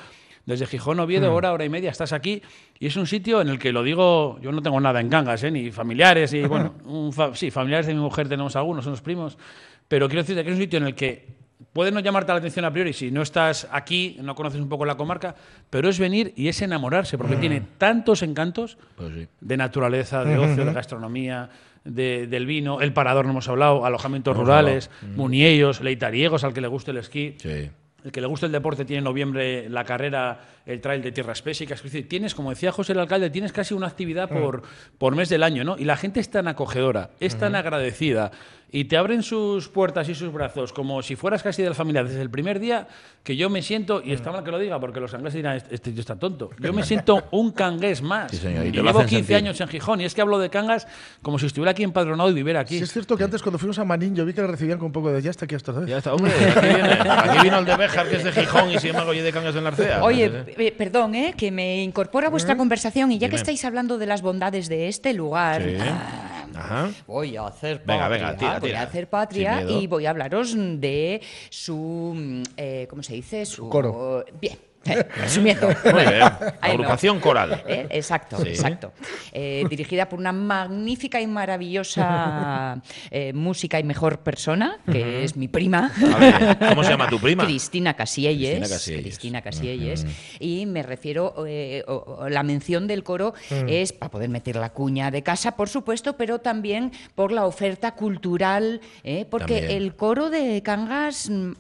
desde 0.45 0.67
Gijón, 0.67 0.99
Oviedo, 0.99 1.33
hora, 1.33 1.53
hora 1.53 1.65
y 1.65 1.69
media, 1.69 1.91
estás 1.93 2.13
aquí, 2.13 2.43
y 2.81 2.87
es 2.89 2.97
un 2.97 3.07
sitio 3.07 3.41
en 3.41 3.49
el 3.49 3.61
que 3.61 3.71
lo 3.71 3.85
digo, 3.85 4.41
yo 4.41 4.51
no 4.51 4.61
tengo 4.61 4.81
nada 4.81 5.01
en 5.01 5.09
Cangas, 5.09 5.45
¿eh? 5.45 5.53
Ni 5.53 5.71
familiares, 5.71 6.33
y 6.33 6.43
bueno, 6.43 6.75
un 6.85 7.13
fa- 7.13 7.33
sí, 7.35 7.53
familiares 7.53 7.87
de 7.87 7.95
mi 7.95 8.01
mujer 8.01 8.29
tenemos 8.29 8.57
algunos, 8.57 8.85
unos 8.87 9.01
primos, 9.03 9.39
pero 9.87 10.09
quiero 10.09 10.23
decirte 10.23 10.43
que 10.43 10.51
es 10.51 10.57
un 10.57 10.63
sitio 10.63 10.79
en 10.79 10.87
el 10.87 10.95
que 10.97 11.29
puede 11.73 11.93
no 11.93 12.01
llamarte 12.01 12.33
la 12.33 12.39
atención 12.39 12.65
a 12.65 12.73
priori 12.73 12.93
si 12.93 13.13
no 13.13 13.23
estás 13.23 13.69
aquí, 13.71 14.17
no 14.21 14.35
conoces 14.35 14.61
un 14.61 14.69
poco 14.69 14.85
la 14.85 14.97
comarca, 14.97 15.37
pero 15.71 15.89
es 15.89 16.01
venir 16.01 16.33
y 16.37 16.49
es 16.49 16.61
enamorarse, 16.61 17.17
porque 17.17 17.37
tiene 17.37 17.63
tantos 17.79 18.23
encantos 18.25 18.79
Pues 18.97 19.15
sí. 19.15 19.29
de 19.41 19.57
naturaleza, 19.57 20.25
de 20.25 20.39
ocio, 20.39 20.65
de 20.65 20.73
gastronomía, 20.73 21.49
de- 21.85 22.27
del 22.27 22.47
vino, 22.47 22.81
el 22.81 22.93
parador, 22.93 23.25
no 23.25 23.33
hemos 23.33 23.49
hablado, 23.49 23.85
alojamientos 23.87 24.37
rurales, 24.37 24.91
muniellos, 25.17 25.81
leitariegos, 25.81 26.45
al 26.45 26.53
que 26.55 26.61
le 26.61 26.69
guste 26.69 26.91
el 26.93 26.99
esquí. 26.99 27.35
Sí. 27.39 27.71
El 28.05 28.11
que 28.11 28.21
le 28.21 28.27
guste 28.27 28.47
el 28.47 28.53
deporte 28.53 28.85
tiene 28.85 28.99
en 28.99 29.05
noviembre 29.05 29.69
la 29.69 29.85
carrera, 29.85 30.41
el 30.67 30.81
trail 30.81 31.03
de 31.03 31.13
tierras 31.13 31.43
pésicas. 31.43 31.79
Es 31.79 31.85
decir, 31.85 32.09
tienes, 32.09 32.35
como 32.35 32.51
decía 32.51 32.73
José 32.73 32.93
el 32.93 33.01
alcalde, 33.01 33.31
tienes 33.31 33.53
casi 33.53 33.75
una 33.75 33.87
actividad 33.89 34.29
por, 34.29 34.63
por 34.99 35.15
mes 35.17 35.29
del 35.29 35.43
año, 35.43 35.65
¿no? 35.65 35.77
Y 35.79 35.85
la 35.85 35.97
gente 35.97 36.21
es 36.21 36.31
tan 36.31 36.49
acogedora, 36.49 37.11
es 37.21 37.37
tan 37.37 37.55
agradecida 37.55 38.31
y 38.75 38.85
te 38.85 38.97
abren 38.97 39.23
sus 39.23 39.69
puertas 39.69 40.09
y 40.09 40.15
sus 40.15 40.33
brazos 40.33 40.73
como 40.73 41.03
si 41.03 41.15
fueras 41.15 41.43
casi 41.43 41.63
de 41.63 41.69
la 41.69 41.75
familia 41.75 42.05
desde 42.05 42.23
el 42.23 42.31
primer 42.31 42.59
día 42.59 42.89
que 43.23 43.37
yo 43.37 43.51
me 43.51 43.61
siento, 43.61 44.01
y 44.03 44.13
está 44.15 44.33
mal 44.33 44.43
que 44.43 44.51
lo 44.51 44.59
diga 44.59 44.81
porque 44.81 44.99
los 44.99 45.13
cangueses 45.13 45.35
dirán, 45.35 45.57
"Este- 45.59 45.75
este 45.75 45.91
tío 45.93 46.01
está 46.01 46.17
tonto. 46.19 46.49
Yo 46.59 46.73
me 46.73 46.83
siento 46.83 47.23
un 47.33 47.53
cangués 47.53 48.01
más. 48.01 48.31
Sí, 48.31 48.39
señor, 48.39 48.65
y 48.65 48.69
Y 48.69 48.73
llevo 48.73 48.89
hacen 48.89 49.03
15 49.03 49.17
sentir. 49.17 49.37
años 49.37 49.61
en 49.61 49.69
Gijón 49.69 50.01
y 50.01 50.05
es 50.07 50.15
que 50.15 50.23
hablo 50.23 50.39
de 50.39 50.49
cangas 50.49 50.89
como 51.21 51.39
si 51.39 51.47
estuviera 51.47 51.73
aquí 51.73 51.83
empadronado 51.83 52.31
y 52.31 52.33
viviera 52.33 52.61
aquí. 52.61 52.79
Sí, 52.79 52.85
es 52.85 52.93
cierto 52.93 53.15
que 53.17 53.25
antes 53.25 53.43
cuando 53.43 53.59
fuimos 53.59 53.79
a 53.79 53.85
Manín 53.85 54.17
yo 54.17 54.25
vi 54.25 54.33
que 54.33 54.41
le 54.41 54.47
recibían 54.47 54.79
con 54.79 54.87
un 54.87 54.93
poco 54.93 55.13
de 55.13 55.21
ya 55.21 55.31
está 55.31 55.45
aquí 55.45 55.55
hasta. 55.55 55.85
Ya 55.85 55.99
está, 55.99 56.15
hombre. 56.15 56.33
Aquí, 56.33 56.67
viene. 56.67 56.93
Aquí 57.11 57.39
vino 57.43 57.59
el 57.59 57.65
de 57.67 57.77
Béjar, 57.77 58.09
que 58.09 58.17
es 58.17 58.25
de 58.25 58.33
Gijón, 58.33 58.71
y 58.71 58.79
sin 58.79 58.91
embargo, 58.91 59.11
oye 59.11 59.23
de 59.23 59.33
Cangas 59.33 59.55
en 59.55 59.65
la 59.65 59.69
Arcea. 59.71 60.03
Oye, 60.03 60.52
eh. 60.59 60.73
perdón, 60.77 61.15
¿eh? 61.15 61.35
que 61.37 61.51
me 61.51 61.83
incorporo 61.83 62.27
a 62.27 62.31
vuestra 62.31 62.57
conversación 62.57 63.11
y 63.13 63.15
ya 63.19 63.27
Dime. 63.27 63.31
que 63.31 63.37
estáis 63.37 63.65
hablando 63.65 63.99
de 63.99 64.07
las 64.07 64.23
bondades 64.23 64.69
de 64.69 64.89
este 64.89 65.13
lugar, 65.13 65.63
Sí. 65.63 65.77
ah, 65.81 66.47
Ajá. 66.55 66.91
voy 67.07 67.37
a 67.37 67.47
hacer 67.47 67.83
patria, 67.83 68.09
venga, 68.09 68.37
tira, 68.37 68.59
voy 68.59 68.71
tira. 68.71 68.81
a 68.81 68.83
hacer 68.85 69.05
Sin 69.05 69.11
patria 69.11 69.57
miedo. 69.57 69.81
y 69.81 69.87
voy 69.87 70.07
a 70.07 70.11
hablaros 70.11 70.55
de 70.57 71.21
su, 71.51 72.13
mm, 72.15 72.43
eh, 72.57 72.87
¿cómo 72.91 73.03
se 73.03 73.15
dice? 73.15 73.47
Su, 73.47 73.69
coro. 73.69 74.25
Bien, 74.41 74.59
eh, 74.85 75.07
resumiendo. 75.17 75.69
Muy 75.85 76.03
bien. 76.03 76.23
Ahí 76.61 76.77
me 76.77 76.85
Agrupación 76.85 77.21
coral. 77.21 77.63
Eh, 77.67 77.87
Exacto, 77.91 78.39
Sí. 78.43 78.49
exacto. 78.49 78.93
Eh, 79.33 79.65
dirigida 79.71 80.09
por 80.09 80.19
una 80.19 80.33
magnífica 80.33 81.21
y 81.21 81.27
maravillosa 81.27 82.81
eh, 83.11 83.33
música 83.33 83.79
y 83.79 83.85
mejor 83.85 84.19
persona, 84.21 84.79
que 84.91 85.25
es 85.25 85.37
mi 85.37 85.49
prima. 85.49 85.91
A 86.15 86.19
ver, 86.19 86.59
¿Cómo 86.71 86.85
se 86.85 86.91
llama 86.91 87.09
tu 87.09 87.19
prima? 87.19 87.45
Cristina 87.45 87.95
Casielles. 87.95 88.59
Cristina 88.59 88.69
Casielles. 88.69 89.03
Cristina 89.05 89.43
Casielles. 89.43 90.07
Y 90.41 90.67
me 90.67 90.83
refiero, 90.83 91.35
eh, 91.47 91.85
o- 91.87 92.19
o 92.21 92.29
la 92.29 92.43
mención 92.43 92.87
del 92.87 93.03
coro 93.03 93.35
es 93.67 93.93
para 93.93 94.11
poder 94.11 94.29
meter 94.29 94.57
la 94.57 94.71
cuña 94.71 95.11
de 95.11 95.23
casa, 95.23 95.57
por 95.57 95.69
supuesto, 95.69 96.17
pero 96.17 96.39
también 96.41 96.93
por 97.15 97.33
la 97.33 97.47
oferta 97.47 97.93
cultural, 97.95 98.81
¿eh? 99.05 99.27
porque 99.31 99.61
También. 99.61 99.83
el 99.83 99.95
coro 99.97 100.31
de 100.31 100.63
Cangas, 100.63 101.29
mm, 101.31 101.53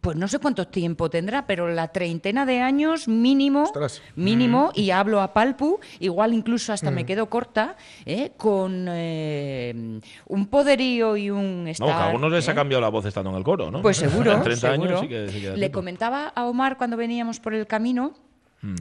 pues 0.00 0.16
no 0.16 0.28
sé 0.28 0.38
cuánto 0.38 0.66
tiempo 0.68 1.08
tendrá, 1.10 1.46
pero 1.46 1.68
la 1.70 1.88
treintena 1.88 2.46
de 2.46 2.49
años 2.58 3.06
mínimo, 3.06 3.62
Ostras. 3.62 4.02
mínimo, 4.16 4.72
y 4.74 4.90
hablo 4.90 5.20
a 5.20 5.32
Palpu, 5.32 5.78
igual 6.00 6.34
incluso 6.34 6.72
hasta 6.72 6.90
me 6.90 7.06
quedo 7.06 7.30
corta, 7.30 7.76
¿eh? 8.04 8.32
con 8.36 8.86
eh, 8.88 10.00
un 10.26 10.46
poderío 10.48 11.16
y 11.16 11.30
un 11.30 11.64
No, 11.64 11.70
estar, 11.70 11.86
que 11.86 11.92
a 11.92 12.06
algunos 12.06 12.32
les 12.32 12.48
ha 12.48 12.52
¿eh? 12.52 12.54
cambiado 12.56 12.80
la 12.80 12.88
voz 12.88 13.04
estando 13.06 13.30
en 13.30 13.36
el 13.36 13.44
coro, 13.44 13.70
¿no? 13.70 13.82
Pues 13.82 13.98
seguro, 13.98 14.32
En 14.36 14.42
30 14.42 14.70
seguro. 14.72 14.88
años 14.90 15.00
sí 15.02 15.08
que, 15.08 15.28
sí 15.28 15.40
que 15.40 15.50
Le 15.50 15.54
tiempo. 15.56 15.78
comentaba 15.78 16.26
a 16.28 16.46
Omar 16.46 16.76
cuando 16.76 16.96
veníamos 16.96 17.38
por 17.38 17.54
el 17.54 17.66
camino 17.66 18.14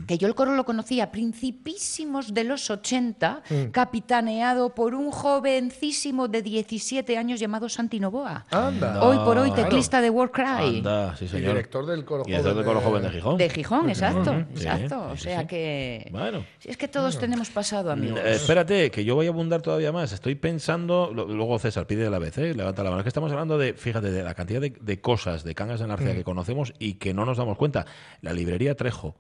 que 0.08 0.18
yo 0.18 0.28
el 0.28 0.36
coro 0.36 0.56
lo 0.56 0.66
conocía 0.66 1.06
a 1.06 1.12
principísimos 1.12 2.34
de 2.34 2.44
los 2.44 2.70
80, 2.70 3.44
capitaneado 3.72 4.76
por 4.76 4.94
un 4.94 5.12
jovencísimo 5.12 6.28
de 6.28 6.42
17 6.42 7.18
años 7.18 7.40
llamado 7.40 7.70
Santi 7.70 8.00
Novoa. 8.00 8.46
Anda. 8.52 9.04
Hoy 9.04 9.18
por 9.18 9.38
hoy 9.38 9.50
Claro. 9.52 9.64
teclista 9.70 10.02
de 10.02 10.10
Warcry. 10.10 10.78
Anda, 10.78 11.16
sí, 11.16 11.28
señor. 11.28 11.52
director 11.54 11.86
del 11.86 12.06
coro 12.06 12.24
Y 12.26 12.32
director 12.32 12.56
del 12.56 12.66
coro 12.66 12.82
joven 12.82 13.04
de 13.04 13.10
Gijón. 13.10 13.38
De 13.38 13.50
Gijón, 13.50 13.90
exacto, 13.90 14.34
exacto. 14.52 15.08
sí, 15.10 15.14
o 15.14 15.18
sea 15.18 15.42
sí. 15.42 15.48
que... 15.48 16.10
Bueno. 16.12 16.46
Si 16.60 16.70
es 16.70 16.78
que 16.78 16.88
todos 16.88 17.18
tenemos 17.18 17.50
pasado, 17.50 17.92
amigos. 17.92 18.20
Eh, 18.24 18.34
espérate, 18.34 18.92
que 18.92 19.04
yo 19.04 19.16
voy 19.16 19.28
a 19.28 19.30
abundar 19.30 19.62
todavía 19.62 19.92
más. 19.92 20.12
Estoy 20.12 20.36
pensando, 20.36 21.12
luego 21.14 21.58
César 21.60 21.88
pide 21.88 22.04
de 22.04 22.10
la 22.10 22.20
vez, 22.20 22.38
¿eh? 22.38 22.54
levanta 22.54 22.84
la 22.84 22.90
mano. 22.90 23.02
Es 23.02 23.04
que 23.04 23.10
estamos 23.10 23.32
hablando 23.32 23.58
de, 23.58 23.74
fíjate, 23.74 24.12
de 24.12 24.24
la 24.24 24.34
cantidad 24.34 24.62
de, 24.62 24.72
de 24.80 25.02
cosas 25.02 25.44
de 25.44 25.56
Cangas 25.56 25.82
en 25.82 25.92
Arcea 25.92 26.14
que 26.14 26.24
conocemos 26.24 26.74
y 26.80 26.96
que 26.96 27.14
no 27.14 27.26
nos 27.26 27.38
damos 27.38 27.58
cuenta. 27.58 27.86
La 28.22 28.34
librería 28.34 28.76
Trejo 28.76 29.16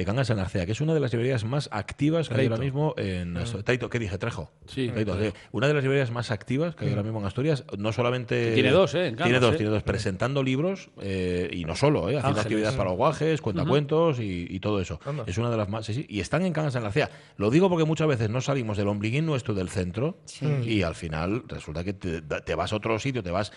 de 0.00 0.06
Cangas 0.06 0.30
en 0.30 0.38
Arcea, 0.38 0.64
que 0.64 0.72
es 0.72 0.80
una 0.80 0.94
de 0.94 1.00
las 1.00 1.12
librerías 1.12 1.44
más 1.44 1.68
activas 1.72 2.30
que 2.30 2.40
hay 2.40 2.46
ahora 2.46 2.56
mismo 2.56 2.94
en 2.96 3.38
Taito, 3.64 3.90
¿qué 3.90 3.98
dije? 3.98 4.16
Trejo. 4.16 4.50
Sí. 4.66 4.88
Taito. 4.88 5.14
Una 5.52 5.68
de 5.68 5.74
las 5.74 5.82
librerías 5.82 6.10
más 6.10 6.30
activas 6.30 6.74
que 6.74 6.86
hay 6.86 6.90
ahora 6.92 7.02
mismo 7.02 7.20
en 7.20 7.26
Asturias, 7.26 7.64
no 7.76 7.92
solamente 7.92 8.54
tiene 8.54 8.70
dos, 8.70 8.94
¿eh? 8.94 9.08
en 9.08 9.14
Cangas, 9.16 9.26
tiene 9.26 9.40
dos, 9.40 9.54
¿eh? 9.54 9.56
tiene 9.58 9.72
dos, 9.72 9.82
presentando 9.82 10.42
libros 10.42 10.88
eh, 11.02 11.50
y 11.52 11.66
no 11.66 11.76
solo, 11.76 12.08
¿eh? 12.08 12.16
haciendo 12.16 12.28
Ángeles. 12.28 12.44
actividades 12.46 12.76
para 12.76 12.88
los 12.88 12.96
guajes, 12.96 13.42
cuentacuentos 13.42 14.20
y, 14.20 14.46
y 14.48 14.58
todo 14.60 14.80
eso. 14.80 14.98
Anda. 15.04 15.24
Es 15.26 15.36
una 15.36 15.50
de 15.50 15.58
las 15.58 15.68
más. 15.68 15.84
Sí, 15.84 15.92
sí, 15.92 16.06
y 16.08 16.20
están 16.20 16.46
en 16.46 16.54
Cangas 16.54 16.74
en 16.76 16.82
la 16.82 16.88
Arcea. 16.88 17.10
Lo 17.36 17.50
digo 17.50 17.68
porque 17.68 17.84
muchas 17.84 18.08
veces 18.08 18.30
no 18.30 18.40
salimos 18.40 18.78
del 18.78 18.88
ombliguín 18.88 19.26
nuestro 19.26 19.52
del 19.52 19.68
centro 19.68 20.16
y 20.64 20.80
al 20.80 20.94
final 20.94 21.42
resulta 21.46 21.84
que 21.84 21.92
te, 21.92 22.22
te 22.22 22.54
vas 22.54 22.72
a 22.72 22.76
otro 22.76 22.98
sitio, 22.98 23.22
te 23.22 23.30
vas 23.30 23.52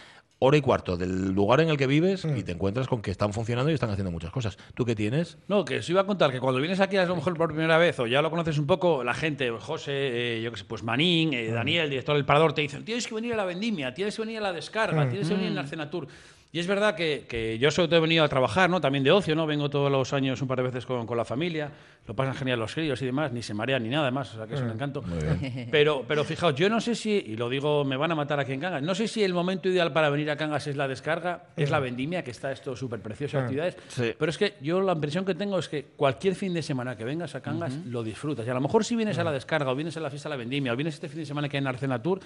hora 0.46 0.58
y 0.58 0.62
cuarto 0.62 0.98
del 0.98 1.32
lugar 1.32 1.62
en 1.62 1.70
el 1.70 1.78
que 1.78 1.88
vives 1.88 2.26
y 2.26 2.44
te 2.44 2.52
encuentras 2.52 2.88
con 2.88 3.02
que 3.02 3.12
están 3.12 3.32
funcionando 3.32 3.72
y 3.72 3.74
están 3.74 3.90
haciendo 3.90 4.12
muchas 4.12 4.32
cosas. 4.32 4.58
¿Tú 4.76 4.84
qué 4.84 4.94
tienes? 4.94 5.38
No, 5.48 5.64
que 5.64 5.78
os 5.78 5.90
iba 5.90 6.02
a 6.02 6.06
contar 6.06 6.32
que 6.32 6.42
cuando 6.42 6.60
vienes 6.60 6.82
aquí 6.82 6.98
a 6.98 7.06
lo 7.06 7.16
mejor 7.16 7.38
por 7.38 7.48
primera 7.48 7.78
vez 7.78 7.98
o 8.00 8.08
ya 8.08 8.22
lo 8.22 8.30
conoces 8.30 8.58
un 8.58 8.68
poco, 8.68 9.04
la 9.06 9.14
gente, 9.14 9.50
José, 9.52 9.92
eh, 9.94 10.42
yo 10.42 10.52
qué 10.52 10.58
sé, 10.58 10.66
pues 10.66 10.84
Manín, 10.84 11.34
eh, 11.34 11.48
Daniel, 11.48 11.90
director 11.90 12.16
del 12.16 12.26
Parador, 12.26 12.54
te 12.54 12.62
dicen, 12.62 12.84
tienes 12.84 13.08
que 13.08 13.16
venir 13.16 13.34
a 13.34 13.38
la 13.38 13.46
vendimia, 13.46 13.94
tienes 13.94 14.16
que 14.16 14.22
venir 14.22 14.40
a 14.40 14.42
la 14.42 14.54
descarga, 14.54 15.08
tienes 15.08 15.28
que 15.28 15.34
venir 15.34 15.48
en 15.50 15.56
la 15.56 15.62
Arcenatur. 15.62 16.08
Y 16.56 16.60
es 16.60 16.68
verdad 16.68 16.94
que, 16.96 17.26
que 17.28 17.58
yo 17.58 17.72
sobre 17.72 17.88
todo 17.88 17.98
he 17.98 18.02
venido 18.02 18.24
a 18.24 18.30
trabajar, 18.30 18.70
¿no? 18.70 18.80
También 18.80 19.04
de 19.04 19.10
ocio, 19.12 19.34
¿no? 19.36 19.48
Vengo 19.48 19.72
todos 19.72 19.92
los 19.92 20.14
años 20.14 20.40
un 20.40 20.48
par 20.48 20.58
de 20.58 20.64
veces 20.64 20.86
con, 20.86 21.08
con 21.08 21.18
la 21.18 21.26
familia, 21.26 21.72
lo 22.06 22.16
pasan 22.16 22.36
genial 22.36 22.60
los 22.60 22.72
críos 22.76 23.02
y 23.02 23.06
demás, 23.08 23.32
ni 23.32 23.42
se 23.42 23.56
marean 23.56 23.82
ni 23.82 23.90
nada 23.90 24.12
más, 24.12 24.36
o 24.36 24.38
sea 24.38 24.46
que 24.46 24.54
es 24.54 24.62
un 24.62 24.70
encanto. 24.70 25.04
Pero, 25.72 26.06
pero 26.08 26.24
fijaos, 26.24 26.54
yo 26.54 26.70
no 26.70 26.80
sé 26.80 26.94
si, 26.94 27.10
y 27.12 27.36
lo 27.38 27.50
digo, 27.50 27.84
me 27.84 27.98
van 27.98 28.12
a 28.12 28.16
matar 28.16 28.40
aquí 28.40 28.52
en 28.54 28.60
Cangas, 28.60 28.84
no 28.84 28.94
sé 28.94 29.08
si 29.08 29.24
el 29.24 29.34
momento 29.34 29.68
ideal 29.68 29.92
para 29.94 30.12
venir 30.12 30.30
a 30.30 30.38
Cangas 30.38 30.68
es 30.68 30.76
la 30.76 30.88
descarga, 30.88 31.46
es 31.58 31.72
la 31.72 31.80
vendimia, 31.80 32.24
que 32.24 32.30
está 32.30 32.52
esto 32.52 32.76
súper 32.76 33.00
precioso, 33.02 33.40
actividades, 33.40 33.76
Sí. 33.88 34.14
pero 34.20 34.30
es 34.30 34.38
que 34.38 34.54
yo 34.62 34.80
la 34.80 34.94
impresión 34.94 35.26
que 35.26 35.34
tengo 35.34 35.58
es 35.58 35.68
que 35.68 35.86
cualquier 35.96 36.36
fin 36.36 36.54
de 36.54 36.62
semana 36.62 36.96
que 36.96 37.04
vengas 37.04 37.34
a 37.34 37.42
Cangas 37.42 37.74
lo 37.88 38.04
disfrutas. 38.04 38.46
Y 38.46 38.50
a 38.52 38.54
lo 38.54 38.62
mejor 38.62 38.86
si 38.86 38.96
vienes 38.96 39.18
a 39.18 39.24
la 39.24 39.32
descarga 39.32 39.72
o 39.72 39.76
vienes 39.76 39.98
a 39.98 40.02
la 40.02 40.12
fiesta 40.12 40.30
de 40.30 40.34
la 40.36 40.38
vendimia 40.38 40.72
o 40.72 40.76
vienes 40.76 40.94
este 40.94 41.10
fin 41.10 41.18
de 41.18 41.26
semana 41.26 41.50
que 41.50 41.58
hay 41.58 41.62
en 41.64 41.68
Arcenatur, 41.68 42.20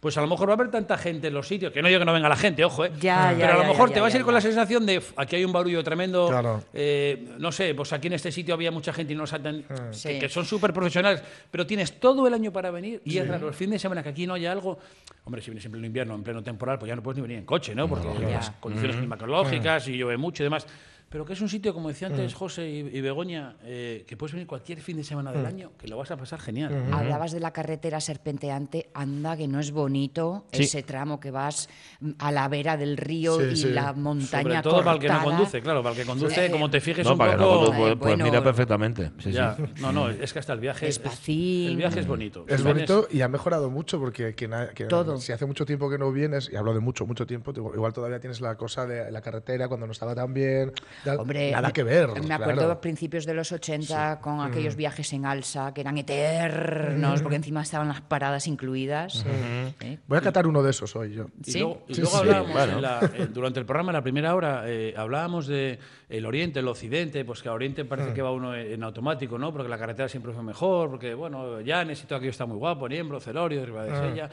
pues 0.00 0.16
a 0.16 0.20
lo 0.20 0.28
mejor 0.28 0.48
va 0.48 0.52
a 0.52 0.54
haber 0.54 0.70
tanta 0.70 0.96
gente 0.96 1.26
en 1.26 1.34
los 1.34 1.48
sitios, 1.48 1.72
que 1.72 1.82
no 1.82 1.88
digo 1.88 1.98
que 1.98 2.04
no 2.06 2.12
venga 2.12 2.28
la 2.28 2.36
gente, 2.36 2.64
ojo, 2.64 2.84
¿eh? 2.84 2.92
Ya, 3.00 3.32
ya, 3.32 3.38
pero 3.48 3.52
a 3.54 3.57
lo 3.58 3.64
ya, 3.64 3.68
mejor 3.68 3.88
ya, 3.90 3.94
te 3.94 4.00
vas 4.00 4.12
ya, 4.12 4.16
a 4.16 4.20
ir 4.20 4.24
con 4.24 4.34
la 4.34 4.40
sensación 4.40 4.86
de 4.86 4.98
"Uf, 4.98 5.12
aquí 5.16 5.36
hay 5.36 5.44
un 5.44 5.52
barullo 5.52 5.82
tremendo, 5.84 6.28
Claro. 6.28 6.62
eh, 6.72 7.28
no 7.38 7.52
sé, 7.52 7.74
pues 7.74 7.92
aquí 7.92 8.06
en 8.06 8.14
este 8.14 8.32
sitio 8.32 8.54
había 8.54 8.70
mucha 8.70 8.92
gente 8.92 9.12
y 9.12 9.16
no 9.16 9.22
nos 9.22 9.32
atan- 9.32 9.64
Sí. 9.92 10.08
que, 10.08 10.18
que 10.20 10.28
son 10.28 10.44
súper 10.44 10.72
profesionales, 10.72 11.22
pero 11.50 11.66
tienes 11.66 12.00
todo 12.00 12.26
el 12.26 12.34
año 12.34 12.52
para 12.52 12.70
venir 12.70 13.00
y 13.04 13.18
es 13.18 13.28
raro 13.28 13.48
el 13.48 13.54
fin 13.54 13.70
de 13.70 13.78
semana 13.78 14.02
que 14.02 14.08
aquí 14.10 14.26
no 14.26 14.34
haya 14.34 14.52
algo. 14.52 14.78
Hombre, 15.24 15.42
si 15.42 15.50
vienes 15.50 15.62
siempre 15.62 15.78
en 15.78 15.84
invierno, 15.84 16.14
en 16.14 16.22
pleno 16.22 16.42
temporal, 16.42 16.78
pues 16.78 16.88
ya 16.88 16.96
no 16.96 17.02
puedes 17.02 17.16
ni 17.18 17.22
venir 17.22 17.38
en 17.38 17.44
coche, 17.44 17.74
¿no? 17.74 17.86
Porque 17.88 18.06
las 18.30 18.50
condiciones 18.52 18.96
climatológicas 18.96 19.86
y 19.88 19.96
llueve 19.98 20.16
mucho 20.16 20.42
y 20.42 20.44
demás. 20.44 20.66
Pero 21.10 21.24
que 21.24 21.32
es 21.32 21.40
un 21.40 21.48
sitio, 21.48 21.72
como 21.72 21.88
decía 21.88 22.08
antes 22.08 22.34
José 22.34 22.68
y, 22.68 22.78
y 22.80 23.00
Begoña, 23.00 23.56
eh, 23.62 24.04
que 24.06 24.16
puedes 24.16 24.34
venir 24.34 24.46
cualquier 24.46 24.80
fin 24.80 24.96
de 24.98 25.04
semana 25.04 25.32
del 25.32 25.46
año, 25.46 25.72
que 25.78 25.88
lo 25.88 25.96
vas 25.96 26.10
a 26.10 26.16
pasar 26.18 26.38
genial. 26.38 26.86
Hablabas 26.92 27.32
de 27.32 27.40
la 27.40 27.50
carretera 27.52 27.98
serpenteante, 28.00 28.90
anda 28.92 29.36
que 29.36 29.48
no 29.48 29.58
es 29.58 29.70
bonito 29.70 30.44
Sí. 30.52 30.64
ese 30.64 30.82
tramo 30.82 31.18
que 31.18 31.30
vas 31.30 31.68
mm, 32.00 32.10
a 32.18 32.30
la 32.32 32.46
vera 32.48 32.76
del 32.76 32.96
río 32.98 33.38
Sí, 33.40 33.46
y 33.52 33.56
sí. 33.56 33.68
la 33.70 33.92
montaña 33.94 34.42
Sobre 34.42 34.62
todo 34.62 34.78
para 34.84 34.92
el 34.92 34.98
que 34.98 35.08
no 35.08 35.14
cortada. 35.14 35.36
conduce, 35.36 35.62
claro, 35.62 35.82
para 35.82 35.94
el 35.94 36.00
que 36.02 36.06
conduce, 36.06 36.46
Sí. 36.46 36.52
como 36.52 36.68
te 36.70 36.80
fijes 36.80 37.04
No, 37.06 37.12
un 37.12 37.18
para 37.18 37.32
que 37.32 37.38
no 37.38 37.44
poco... 37.48 37.66
pues, 37.66 37.78
pues 37.78 37.98
bueno, 37.98 38.24
mira 38.24 38.44
perfectamente. 38.44 39.10
Sí, 39.18 39.32
Ya, 39.32 39.56
sí. 39.56 39.62
no, 39.80 39.92
no, 39.92 40.10
es 40.10 40.32
que 40.32 40.38
hasta 40.40 40.52
el 40.52 40.60
viaje 40.60 40.88
es, 40.88 41.00
el 41.28 41.76
viaje 41.76 42.00
es 42.00 42.06
bonito. 42.06 42.44
Es 42.48 42.62
bonito 42.62 43.08
y 43.10 43.22
ha 43.22 43.28
mejorado 43.28 43.70
mucho 43.70 43.98
porque 43.98 44.34
quien 44.34 44.52
ha- 44.52 44.68
quien- 44.68 44.88
Todo. 44.88 45.16
si 45.18 45.32
hace 45.32 45.46
mucho 45.46 45.64
tiempo 45.64 45.88
que 45.88 45.96
no 45.96 46.12
vienes, 46.12 46.50
y 46.52 46.56
hablo 46.56 46.74
de 46.74 46.80
mucho, 46.80 47.06
mucho 47.06 47.26
tiempo, 47.26 47.52
igual 47.56 47.74
igual 47.78 47.92
todavía 47.92 48.20
tienes 48.20 48.40
la 48.42 48.56
cosa 48.56 48.86
de 48.86 49.10
la 49.10 49.20
carretera 49.22 49.68
cuando 49.68 49.86
no 49.86 49.92
estaba 49.92 50.14
tan 50.14 50.34
bien. 50.34 50.72
Hombre, 51.18 51.50
nada 51.52 51.70
que 51.72 51.82
ver. 51.82 52.08
Me 52.22 52.34
acuerdo 52.34 52.54
claro. 52.62 52.72
a 52.72 52.80
principios 52.80 53.24
de 53.26 53.34
los 53.34 53.52
80 53.52 54.20
con 54.20 54.40
aquellos 54.40 54.76
viajes 54.76 55.12
en 55.12 55.26
alza 55.26 55.72
que 55.74 55.80
eran 55.80 55.96
eternos, 55.98 57.22
porque 57.22 57.36
encima 57.36 57.62
estaban 57.62 57.88
las 57.88 58.00
paradas 58.00 58.46
incluidas. 58.46 59.24
¿eh? 59.26 59.98
Voy 60.06 60.18
a 60.18 60.20
catar 60.20 60.46
uno 60.46 60.62
de 60.62 60.70
esos 60.70 60.94
hoy 60.96 61.14
yo. 61.14 61.26
Y 61.44 61.50
Sí. 61.52 61.58
luego, 61.60 61.82
y 61.88 61.94
Sí, 61.94 62.00
luego 62.00 62.16
sí. 62.16 62.22
hablábamos 62.22 62.52
Bueno. 62.52 62.72
en 62.76 62.82
la- 62.82 63.00
eh, 63.14 63.26
durante 63.32 63.60
el 63.60 63.66
programa, 63.66 63.90
en 63.90 63.94
la 63.96 64.02
primera 64.02 64.34
hora, 64.34 64.62
eh, 64.66 64.94
hablábamos 64.96 65.46
de 65.46 65.78
el 66.08 66.26
Oriente, 66.26 66.60
el 66.60 66.68
Occidente, 66.68 67.24
pues 67.24 67.42
que 67.42 67.48
a 67.48 67.52
Oriente 67.52 67.84
parece 67.84 68.12
que 68.12 68.22
va 68.22 68.32
uno 68.32 68.54
en, 68.54 68.72
en 68.72 68.82
automático, 68.82 69.38
¿no? 69.38 69.52
Porque 69.52 69.68
la 69.68 69.78
carretera 69.78 70.08
siempre 70.08 70.32
fue 70.32 70.42
mejor, 70.42 70.90
porque, 70.90 71.14
bueno, 71.14 71.60
Llanes 71.60 72.02
y 72.02 72.06
todo 72.06 72.16
aquello 72.16 72.30
está 72.30 72.46
muy 72.46 72.56
guapo, 72.56 72.88
Niembro, 72.88 73.20
Celorio, 73.20 73.64
Ribadesella. 73.64 74.28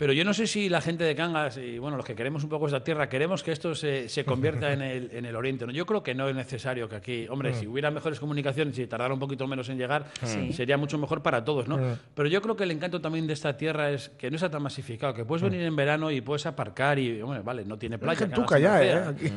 Pero 0.00 0.14
yo 0.14 0.24
no 0.24 0.32
sé 0.32 0.46
si 0.46 0.70
la 0.70 0.80
gente 0.80 1.04
de 1.04 1.14
Cangas 1.14 1.58
y 1.58 1.78
bueno, 1.78 1.98
los 1.98 2.06
que 2.06 2.14
queremos 2.14 2.42
un 2.42 2.48
poco 2.48 2.64
esta 2.64 2.82
tierra, 2.82 3.06
queremos 3.10 3.42
que 3.42 3.52
esto 3.52 3.74
se, 3.74 4.08
se 4.08 4.24
convierta 4.24 4.72
en 4.72 4.80
el, 4.80 5.10
en 5.12 5.26
el 5.26 5.36
Oriente. 5.36 5.66
¿no? 5.66 5.72
Yo 5.72 5.84
creo 5.84 6.02
que 6.02 6.14
no 6.14 6.26
es 6.26 6.34
necesario 6.34 6.88
que 6.88 6.96
aquí, 6.96 7.26
hombre, 7.28 7.52
si 7.52 7.66
hubiera 7.66 7.90
mejores 7.90 8.18
comunicaciones 8.18 8.78
y 8.78 8.86
tardara 8.86 9.12
un 9.12 9.20
poquito 9.20 9.46
menos 9.46 9.68
en 9.68 9.76
llegar, 9.76 10.06
Sí. 10.22 10.54
sería 10.54 10.78
mucho 10.78 10.96
mejor 10.96 11.20
para 11.22 11.44
todos, 11.44 11.68
¿no? 11.68 11.78
Pero 12.14 12.30
yo 12.30 12.40
creo 12.40 12.56
que 12.56 12.64
el 12.64 12.70
encanto 12.70 13.02
también 13.02 13.26
de 13.26 13.34
esta 13.34 13.58
tierra 13.58 13.90
es 13.90 14.08
que 14.08 14.30
no 14.30 14.36
está 14.36 14.50
tan 14.50 14.62
masificado, 14.62 15.12
que 15.12 15.26
puedes 15.26 15.42
venir 15.42 15.60
en 15.60 15.76
verano 15.76 16.10
y 16.10 16.22
puedes 16.22 16.46
aparcar 16.46 16.98
y, 16.98 17.20
hombre, 17.20 17.40
vale, 17.42 17.66
no 17.66 17.76
tiene 17.76 17.98
playa. 17.98 18.20
Gentuca 18.20 18.54
Cangas 18.58 18.62
ya, 18.62 18.82
es 18.82 18.94
¿eh? 18.94 19.08
Aquí. 19.08 19.32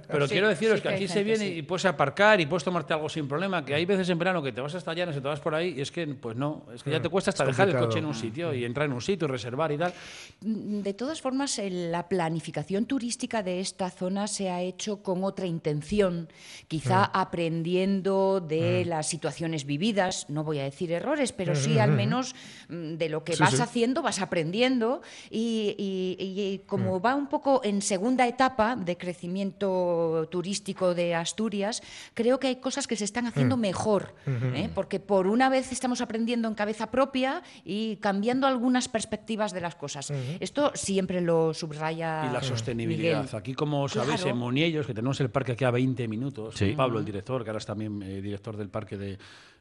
Pero 0.08 0.26
Sí, 0.26 0.32
quiero 0.32 0.48
deciros 0.48 0.78
sí 0.78 0.82
que 0.82 0.88
que 0.88 0.94
aquí 0.96 1.06
se 1.06 1.22
viene 1.22 1.46
sí. 1.46 1.54
y 1.58 1.62
puedes 1.62 1.84
aparcar 1.84 2.40
y 2.40 2.46
puedes 2.46 2.64
tomarte 2.64 2.92
algo 2.94 3.08
sin 3.08 3.28
problema, 3.28 3.64
que 3.64 3.74
hay 3.74 3.84
veces 3.86 4.08
en 4.08 4.18
verano 4.18 4.42
que 4.42 4.50
te 4.50 4.60
vas 4.60 4.74
hasta 4.74 4.92
Llanes 4.92 5.16
y 5.16 5.20
te 5.20 5.28
vas 5.28 5.38
por 5.38 5.54
ahí 5.54 5.74
y 5.76 5.80
es 5.82 5.92
que, 5.92 6.04
pues 6.08 6.34
no, 6.36 6.66
es 6.74 6.82
que 6.82 6.90
ya 6.90 7.00
te 7.00 7.08
cuesta 7.08 7.30
hasta 7.30 7.44
es 7.44 7.50
dejar 7.50 7.68
el 7.68 7.76
coche 7.76 8.00
en 8.00 8.06
un 8.06 8.14
sitio 8.14 8.52
y 8.52 8.64
entrar 8.64 8.86
en 8.86 8.92
un 8.92 9.00
sitio 9.00 9.28
y 9.28 9.30
reservar 9.30 9.70
y 9.70 9.78
tal. 9.78 9.92
De 10.40 10.94
todas 10.94 11.20
formas, 11.20 11.60
la 11.62 12.08
planificación 12.08 12.86
turística 12.86 13.42
de 13.42 13.60
esta 13.60 13.90
zona 13.90 14.26
se 14.26 14.48
ha 14.48 14.62
hecho 14.62 15.02
con 15.02 15.22
otra 15.24 15.44
intención, 15.46 16.28
quizá 16.66 17.04
aprendiendo 17.04 18.40
de 18.40 18.84
las 18.86 19.06
situaciones 19.08 19.64
vividas, 19.66 20.26
no 20.30 20.44
voy 20.44 20.58
a 20.60 20.64
decir 20.64 20.92
errores, 20.92 21.32
pero 21.32 21.54
sí 21.54 21.78
al 21.78 21.92
menos 21.92 22.34
mm, 22.68 22.94
de 22.94 23.08
lo 23.08 23.22
que 23.24 23.34
Sí, 23.34 23.42
vas 23.42 23.54
sí. 23.56 23.62
haciendo, 23.62 24.02
vas 24.02 24.20
aprendiendo 24.20 25.02
y, 25.30 25.74
y- 25.78 26.16
y 26.18 26.58
como 26.66 27.00
va 27.00 27.14
un 27.14 27.26
poco 27.28 27.60
en 27.64 27.82
segunda 27.82 28.26
etapa 28.26 28.76
de 28.76 28.96
crecimiento 28.96 30.26
turístico 30.30 30.94
de 30.94 31.14
Asturias, 31.14 31.82
creo 32.14 32.38
que 32.40 32.46
hay 32.48 32.56
cosas 32.56 32.86
que 32.86 32.96
se 32.96 33.04
están 33.04 33.26
haciendo 33.26 33.56
mejor, 33.56 34.14
¿eh? 34.54 34.70
porque 34.74 35.00
por 35.00 35.26
una 35.26 35.48
vez 35.48 35.72
estamos 35.72 36.00
aprendiendo 36.00 36.48
en 36.48 36.54
cabeza 36.54 36.90
propia 36.90 37.42
y 37.64 37.96
cambiando 37.96 38.46
algunas 38.46 38.88
perspectivas 38.88 39.52
de 39.52 39.60
las 39.60 39.74
cosas. 39.74 39.89
Esto 40.40 40.72
siempre 40.74 41.20
lo 41.20 41.52
subraya 41.54 42.26
Y 42.28 42.32
la 42.32 42.42
sostenibilidad. 42.42 43.22
Miguel. 43.22 43.36
Aquí, 43.38 43.54
como 43.54 43.88
sabéis, 43.88 44.16
Claro. 44.22 44.30
en 44.30 44.36
Moniellos, 44.38 44.86
que 44.86 44.94
tenemos 44.94 45.20
el 45.20 45.30
parque 45.30 45.52
aquí 45.52 45.64
a 45.64 45.70
20 45.70 46.06
minutos, 46.08 46.54
Sí. 46.56 46.68
con 46.68 46.76
Pablo, 46.76 46.98
el 46.98 47.04
director, 47.04 47.42
que 47.44 47.50
ahora 47.50 47.58
es 47.58 47.66
también 47.66 48.02
eh, 48.02 48.20
director 48.20 48.56
del 48.56 48.68
parque 48.68 48.96
de, 48.96 49.18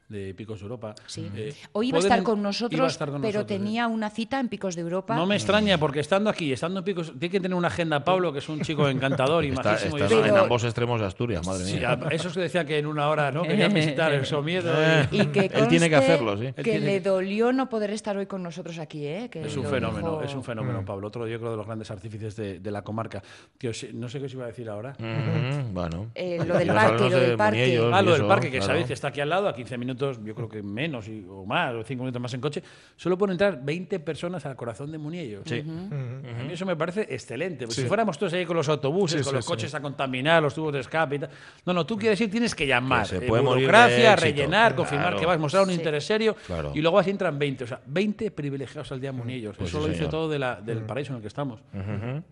de 0.09 0.33
Picos 0.33 0.59
de 0.59 0.63
Europa. 0.63 0.95
Sí. 1.05 1.29
eh, 1.35 1.53
Hoy 1.71 1.89
iba 1.89 1.99
a 1.99 2.01
estar 2.01 2.23
con 2.23 2.41
nosotros, 2.41 2.91
estar 2.91 3.09
con 3.11 3.21
pero 3.21 3.39
nosotros, 3.39 3.55
eh. 3.55 3.59
tenía 3.59 3.87
una 3.87 4.09
cita 4.09 4.39
en 4.39 4.49
Picos 4.49 4.75
de 4.75 4.81
Europa. 4.81 5.15
No 5.15 5.25
me 5.27 5.35
extraña, 5.35 5.77
porque 5.77 5.99
estando 5.99 6.29
aquí, 6.29 6.51
estando 6.51 6.79
en 6.79 6.85
Picos, 6.85 7.13
tiene 7.17 7.29
que 7.31 7.39
tener 7.39 7.55
una 7.55 7.67
agenda 7.67 8.03
Pablo, 8.03 8.33
que 8.33 8.39
es 8.39 8.49
un 8.49 8.59
chico 8.61 8.89
encantador 8.89 9.45
y 9.45 9.49
Está, 9.49 9.71
majísimo. 9.73 9.97
está 9.99 10.27
en 10.27 10.35
ambos 10.37 10.63
extremos 10.63 10.99
de 10.99 11.05
Asturias, 11.07 11.45
madre 11.45 11.63
Sí, 11.65 11.75
mía. 11.77 11.91
a- 12.03 12.07
eso 12.13 12.29
se 12.31 12.41
decía 12.41 12.65
que 12.65 12.79
en 12.79 12.87
una 12.87 13.07
hora, 13.07 13.31
¿no? 13.31 13.43
Quería 13.43 13.67
visitar 13.69 14.11
el 14.13 14.25
Somiedo. 14.25 14.73
y- 15.11 15.21
y 15.21 15.25
que 15.27 15.39
Él 15.53 15.67
tiene 15.67 15.89
que 15.89 15.95
hacerlo, 15.95 16.37
sí. 16.37 16.53
Que 16.53 16.63
tiene 16.63 16.79
le 16.87 17.01
dolió 17.01 17.53
no 17.53 17.69
poder 17.69 17.91
estar 17.91 18.17
hoy 18.17 18.25
con 18.25 18.41
nosotros 18.41 18.79
aquí, 18.79 19.05
¿eh? 19.05 19.29
Que 19.31 19.43
Es 19.43 19.55
un 19.55 19.65
fenómeno, 19.65 20.11
dijo- 20.13 20.23
es 20.23 20.33
un 20.33 20.43
fenómeno, 20.43 20.83
Pablo. 20.83 21.07
Otro, 21.07 21.27
yo 21.27 21.37
creo, 21.37 21.51
de 21.51 21.57
los 21.57 21.65
grandes 21.67 21.91
artífices 21.91 22.35
de, 22.35 22.59
de 22.59 22.71
la 22.71 22.81
comarca. 22.81 23.21
Os- 23.67 23.85
no 23.93 24.09
sé 24.09 24.19
qué 24.19 24.25
os 24.25 24.33
iba 24.33 24.45
a 24.45 24.47
decir 24.47 24.67
ahora. 24.69 24.95
Ujú, 24.97 25.71
bueno. 25.71 26.07
Eh, 26.15 26.39
lo 26.43 26.57
del 26.57 26.67
parque, 26.69 27.03
lo 27.03 27.19
del 27.19 27.29
de 27.31 27.37
parque. 27.37 27.79
Ah, 27.93 28.01
lo 28.01 28.13
del 28.13 28.25
parque, 28.25 28.47
que 28.49 28.57
claro. 28.57 28.65
sabéis 28.65 28.87
que 28.87 28.93
está 28.93 29.09
aquí 29.09 29.21
al 29.21 29.29
lado, 29.29 29.47
a 29.47 29.53
15 29.53 29.77
minutos, 29.77 29.98
yo 29.99 30.33
creo 30.35 30.47
que 30.49 30.63
menos 30.63 31.07
y- 31.07 31.25
o 31.29 31.45
más, 31.45 31.73
o 31.75 31.83
5 31.83 32.03
minutos 32.03 32.21
más 32.21 32.33
en 32.33 32.41
coche. 32.41 32.63
Solo 32.95 33.17
pueden 33.17 33.33
entrar 33.33 33.59
20 33.63 33.99
personas 33.99 34.45
al 34.45 34.55
corazón 34.55 34.91
de 34.91 34.97
Muniello. 34.97 35.41
Sí. 35.45 35.59
A 35.59 36.43
mí 36.43 36.53
eso 36.53 36.65
me 36.65 36.75
parece 36.75 37.01
excelente. 37.09 37.67
Si 37.67 37.83
fuéramos 37.85 38.17
todos 38.17 38.33
ahí 38.33 38.45
con 38.45 38.55
los 38.57 38.69
autobuses, 38.69 39.19
Sí, 39.19 39.23
con 39.23 39.31
sí, 39.31 39.35
los 39.35 39.45
sí. 39.45 39.49
coches 39.49 39.75
a 39.75 39.81
contaminar, 39.81 40.41
los 40.41 40.53
tubos 40.55 40.73
de 40.73 40.79
escape 40.79 41.15
y 41.15 41.19
tal. 41.19 41.29
No, 41.65 41.73
no, 41.73 41.85
tú 41.85 41.97
quieres 41.97 42.19
ir, 42.21 42.31
tienes 42.31 42.55
que 42.55 42.65
llamar. 42.65 43.03
Que 43.03 43.09
se 43.09 43.17
Eh, 43.17 43.27
puede 43.27 43.43
burocracia, 43.43 44.15
rellenar, 44.15 44.75
confirmar 44.75 45.15
que 45.17 45.25
vas 45.25 45.35
a 45.35 45.39
mostrar 45.39 45.63
un 45.63 45.69
Sí. 45.69 45.75
interés 45.75 46.03
serio. 46.05 46.35
Claro. 46.47 46.71
Y 46.73 46.81
luego 46.81 46.99
así 46.99 47.09
entran 47.09 47.37
20. 47.37 47.63
O 47.63 47.67
sea, 47.67 47.79
20 47.85 48.31
privilegiados 48.31 48.91
al 48.91 48.99
día 49.01 49.09
en 49.11 49.15
Muniellos. 49.17 49.57
Pues 49.57 49.69
eso 49.69 49.77
sí, 49.79 49.83
lo 49.83 49.87
dice 49.89 49.97
señor. 49.99 50.11
todo 50.11 50.29
de 50.29 50.39
la- 50.39 50.61
del 50.61 50.79
paraíso 50.79 51.11
en 51.11 51.17
el 51.17 51.21
que 51.21 51.27
estamos. 51.27 51.59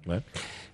Bueno. 0.06 0.24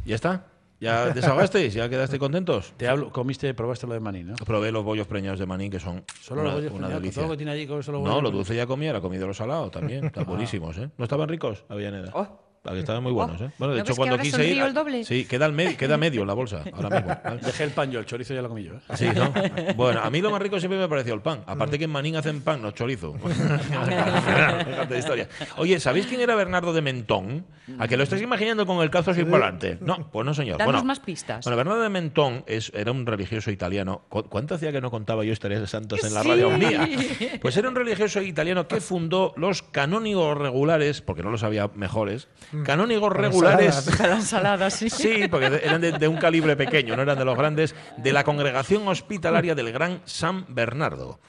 ¿Ya 0.05 0.15
está? 0.15 0.45
¿Ya 0.83 1.09
desahogasteis? 1.13 1.73
¿Ya 1.73 1.87
quedasteis 1.89 2.19
contentos? 2.19 2.73
Te 2.77 2.87
hablo, 2.87 3.09
comiste, 3.11 3.53
probaste 3.53 3.87
lo 3.87 3.93
de 3.93 3.99
maní, 4.01 4.23
¿no? 4.23 4.35
Probé 4.35 4.71
los 4.71 4.83
bollos 4.83 5.07
preñados 5.07 5.39
de 5.39 5.45
maní, 5.45 5.69
que 5.69 5.79
son 5.79 6.03
Solo 6.21 6.41
una, 6.41 6.49
los 6.51 6.59
bollos 6.59 6.71
una 6.73 6.79
preñados, 6.87 7.01
delicia. 7.01 7.21
todo 7.21 7.27
lo 7.29 7.33
que 7.33 7.37
tiene 7.37 7.51
allí, 7.53 7.65
solo 7.83 7.99
No, 7.99 8.03
bollos 8.03 8.23
lo 8.23 8.31
dulce 8.31 8.55
ya 8.55 8.67
comía, 8.67 8.89
era 8.89 8.99
comido 9.01 9.25
lo 9.25 9.33
salado 9.33 9.71
también. 9.71 10.05
Están 10.05 10.25
buenísimos, 10.27 10.77
¿eh? 10.77 10.89
¿No 10.97 11.05
estaban 11.05 11.29
ricos, 11.29 11.63
Avellaneda? 11.69 12.11
Oh. 12.13 12.27
Que 12.63 12.79
estaban 12.79 13.03
muy 13.03 13.11
buenos, 13.11 13.41
¿eh? 13.41 13.51
Bueno, 13.57 13.73
de 13.73 13.79
¿No 13.79 13.83
hecho, 13.83 13.93
cuando 13.95 14.13
ahora 14.13 14.23
quise 14.23 14.47
ir... 14.47 14.61
el 14.61 14.73
doble? 14.73 15.03
Sí, 15.03 15.25
queda, 15.25 15.45
al 15.45 15.51
me- 15.51 15.75
queda 15.75 15.97
medio 15.97 16.23
la 16.23 16.33
bolsa, 16.33 16.63
ahora 16.71 16.89
mismo. 17.01 17.17
¿vale? 17.21 17.41
Dejé 17.45 17.65
el 17.65 17.71
pan 17.71 17.91
yo, 17.91 17.99
el 17.99 18.05
chorizo 18.05 18.33
ya 18.33 18.41
lo 18.41 18.47
comí 18.47 18.63
yo. 18.63 18.75
¿eh? 18.75 18.79
Sí, 18.95 19.07
¿no? 19.13 19.33
Bueno, 19.75 19.99
a 20.01 20.09
mí 20.09 20.21
lo 20.21 20.31
más 20.31 20.41
rico 20.41 20.57
siempre 20.59 20.79
me 20.79 20.87
pareció 20.87 21.13
el 21.13 21.19
pan. 21.21 21.43
Aparte 21.45 21.77
que 21.77 21.83
en 21.83 21.89
Manín 21.91 22.15
hacen 22.15 22.39
pan, 22.41 22.61
no 22.61 22.71
chorizo. 22.71 23.15
De 24.89 24.97
historia. 24.97 25.27
Oye, 25.57 25.79
¿sabéis 25.79 26.07
quién 26.07 26.21
era 26.21 26.35
Bernardo 26.35 26.73
de 26.73 26.81
Mentón? 26.81 27.45
¿A 27.79 27.87
que 27.87 27.97
lo 27.97 28.03
estáis 28.03 28.21
imaginando 28.21 28.65
con 28.65 28.81
el 28.81 28.89
calzo 28.89 29.13
sin 29.13 29.29
volante? 29.29 29.77
No, 29.81 30.09
pues 30.11 30.25
no, 30.25 30.33
señor. 30.33 30.57
Danos 30.57 30.73
bueno, 30.73 30.85
más 30.85 30.99
pistas. 30.99 31.45
Bueno, 31.45 31.57
Bernardo 31.57 31.81
de 31.81 31.89
Mentón 31.89 32.43
es, 32.47 32.71
era 32.75 32.91
un 32.91 33.05
religioso 33.05 33.51
italiano. 33.51 34.03
¿Cu- 34.09 34.23
¿Cuánto 34.23 34.55
hacía 34.55 34.71
que 34.71 34.81
no 34.81 34.91
contaba 34.91 35.23
yo 35.23 35.31
historias 35.33 35.61
de 35.61 35.67
santos 35.67 36.03
en 36.03 36.13
la 36.13 36.23
radio 36.23 36.49
mía? 36.51 36.87
Pues 37.41 37.57
era 37.57 37.67
un 37.69 37.75
religioso 37.75 38.21
italiano 38.21 38.67
que 38.67 38.79
fundó 38.81 39.33
los 39.37 39.63
canónigos 39.63 40.37
regulares, 40.37 41.01
porque 41.01 41.23
no 41.23 41.29
los 41.31 41.43
había 41.43 41.67
mejores, 41.75 42.27
canónigos 42.63 43.11
regulares. 43.11 43.75
Sí. 44.89 44.89
Sí, 44.89 45.27
porque 45.29 45.47
eran 45.63 45.81
de, 45.81 45.93
de 45.93 46.07
un 46.07 46.17
calibre 46.17 46.55
pequeño, 46.55 46.95
no 46.95 47.01
eran 47.01 47.17
de 47.17 47.25
los 47.25 47.37
grandes, 47.37 47.75
de 47.97 48.13
la 48.13 48.23
congregación 48.23 48.87
hospitalaria 48.87 49.55
del 49.55 49.71
Gran 49.71 50.01
San 50.05 50.45
Bernardo. 50.49 51.19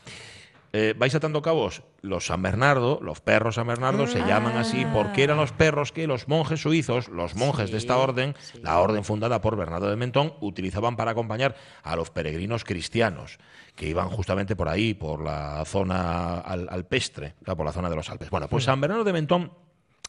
eh, 0.77 0.93
vais 0.99 1.15
atando 1.15 1.41
cabos. 1.41 1.83
Los 2.03 2.27
San 2.27 2.43
Bernardo, 2.43 2.99
los 3.01 3.21
perros 3.21 3.55
San 3.55 3.67
Bernardo, 3.69 4.07
se 4.09 4.19
llaman 4.27 4.57
así 4.59 4.85
porque 4.93 5.23
eran 5.23 5.37
los 5.39 5.53
perros 5.53 5.93
que 5.93 6.07
los 6.09 6.27
monjes 6.29 6.61
suizos, 6.61 7.09
los 7.09 7.35
monjes 7.37 7.71
de 7.71 7.79
esta 7.79 7.97
orden, 7.97 8.35
sí. 8.41 8.59
la 8.61 8.81
orden 8.81 9.05
fundada 9.05 9.41
por 9.41 9.57
Bernardo 9.57 9.89
de 9.89 9.97
Mentón, 9.97 10.35
utilizaban 10.41 10.97
para 10.97 11.13
acompañar 11.13 11.55
a 11.85 11.95
los 11.97 12.11
peregrinos 12.11 12.65
cristianos 12.65 13.39
que 13.77 13.87
iban 13.89 14.09
justamente 14.11 14.55
por 14.57 14.69
ahí, 14.69 14.95
por 14.95 15.23
la 15.23 15.65
zona 15.65 16.39
al- 16.41 16.69
alpestre, 16.71 17.35
o 17.41 17.45
sea, 17.45 17.55
por 17.55 17.65
la 17.67 17.73
zona 17.73 17.89
de 17.89 17.97
los 17.97 18.11
Alpes. 18.11 18.29
Bueno, 18.31 18.49
pues 18.49 18.65
San 18.65 18.81
Bernardo 18.81 19.05
de 19.05 19.13
Mentón 19.13 19.53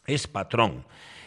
es 0.06 0.26
patrón. 0.26 0.84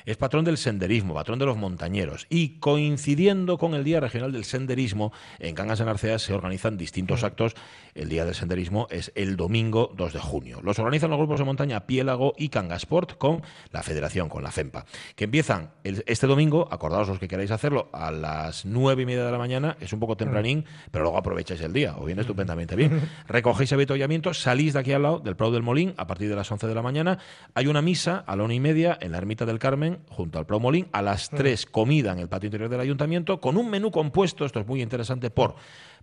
Es 0.09 0.17
patrón 0.17 0.43
del 0.43 0.57
senderismo, 0.57 1.13
patrón 1.13 1.37
de 1.37 1.45
los 1.45 1.55
montañeros. 1.55 2.25
Y 2.31 2.57
coincidiendo 2.57 3.59
con 3.59 3.75
el 3.75 3.83
Día 3.83 3.99
Regional 3.99 4.31
del 4.31 4.43
Senderismo, 4.43 5.13
en 5.37 5.53
Cangas 5.53 5.81
en 5.81 5.87
Arcea 5.87 6.17
se 6.17 6.33
organizan 6.33 6.77
distintos 6.77 7.23
actos. 7.23 7.53
El 7.93 8.09
Día 8.09 8.25
del 8.25 8.33
Senderismo 8.33 8.87
es 8.89 9.11
el 9.13 9.35
domingo 9.35 9.93
2 9.95 10.13
de 10.13 10.19
junio. 10.19 10.61
Los 10.63 10.79
organizan 10.79 11.11
los 11.11 11.19
grupos 11.19 11.37
de 11.37 11.45
montaña 11.45 11.85
Piélago 11.85 12.33
y 12.39 12.49
Cangasport 12.49 13.19
con 13.19 13.43
la 13.71 13.83
Federación, 13.83 14.29
con 14.29 14.41
la 14.41 14.49
FEMPA, 14.51 14.85
que 15.15 15.25
empiezan 15.25 15.73
el- 15.83 16.03
este 16.07 16.25
domingo, 16.25 16.67
acordaos 16.71 17.07
los 17.07 17.19
que 17.19 17.27
queráis 17.27 17.51
hacerlo, 17.51 17.89
a 17.93 18.09
las 18.09 18.65
nueve 18.65 19.03
y 19.03 19.05
media 19.05 19.25
de 19.25 19.31
la 19.31 19.37
mañana, 19.37 19.77
es 19.79 19.93
un 19.93 19.99
poco 19.99 20.17
tempranín, 20.17 20.65
pero 20.89 21.03
luego 21.03 21.19
aprovecháis 21.19 21.61
el 21.61 21.71
día, 21.71 21.95
o 21.99 22.05
viene 22.05 22.21
estupendamente 22.21 22.75
bien. 22.75 22.99
Recogéis 23.27 23.71
avituallamiento, 23.73 24.33
salís 24.33 24.73
de 24.73 24.79
aquí 24.79 24.91
al 24.91 25.03
lado 25.03 25.19
del 25.19 25.35
Prado 25.35 25.51
del 25.53 25.61
Molín 25.61 25.93
a 25.97 26.07
partir 26.07 26.29
de 26.29 26.35
las 26.35 26.51
11 26.51 26.65
de 26.65 26.73
la 26.73 26.81
mañana. 26.81 27.19
Hay 27.53 27.67
una 27.67 27.83
misa 27.83 28.23
a 28.25 28.35
la 28.35 28.41
una 28.41 28.55
y 28.55 28.59
media 28.59 28.97
en 28.99 29.11
la 29.11 29.19
Ermita 29.19 29.45
del 29.45 29.59
Carmen, 29.59 29.98
junto 30.09 30.39
al 30.39 30.45
Prado 30.45 30.59
Molín. 30.59 30.87
A 30.91 31.01
las 31.01 31.29
3, 31.29 31.65
comida 31.65 32.11
en 32.11 32.19
el 32.19 32.29
patio 32.29 32.47
interior 32.47 32.69
del 32.69 32.79
ayuntamiento, 32.79 33.39
con 33.39 33.57
un 33.57 33.69
menú 33.69 33.91
compuesto, 33.91 34.45
esto 34.45 34.59
es 34.59 34.67
muy 34.67 34.81
interesante, 34.81 35.29
por 35.29 35.55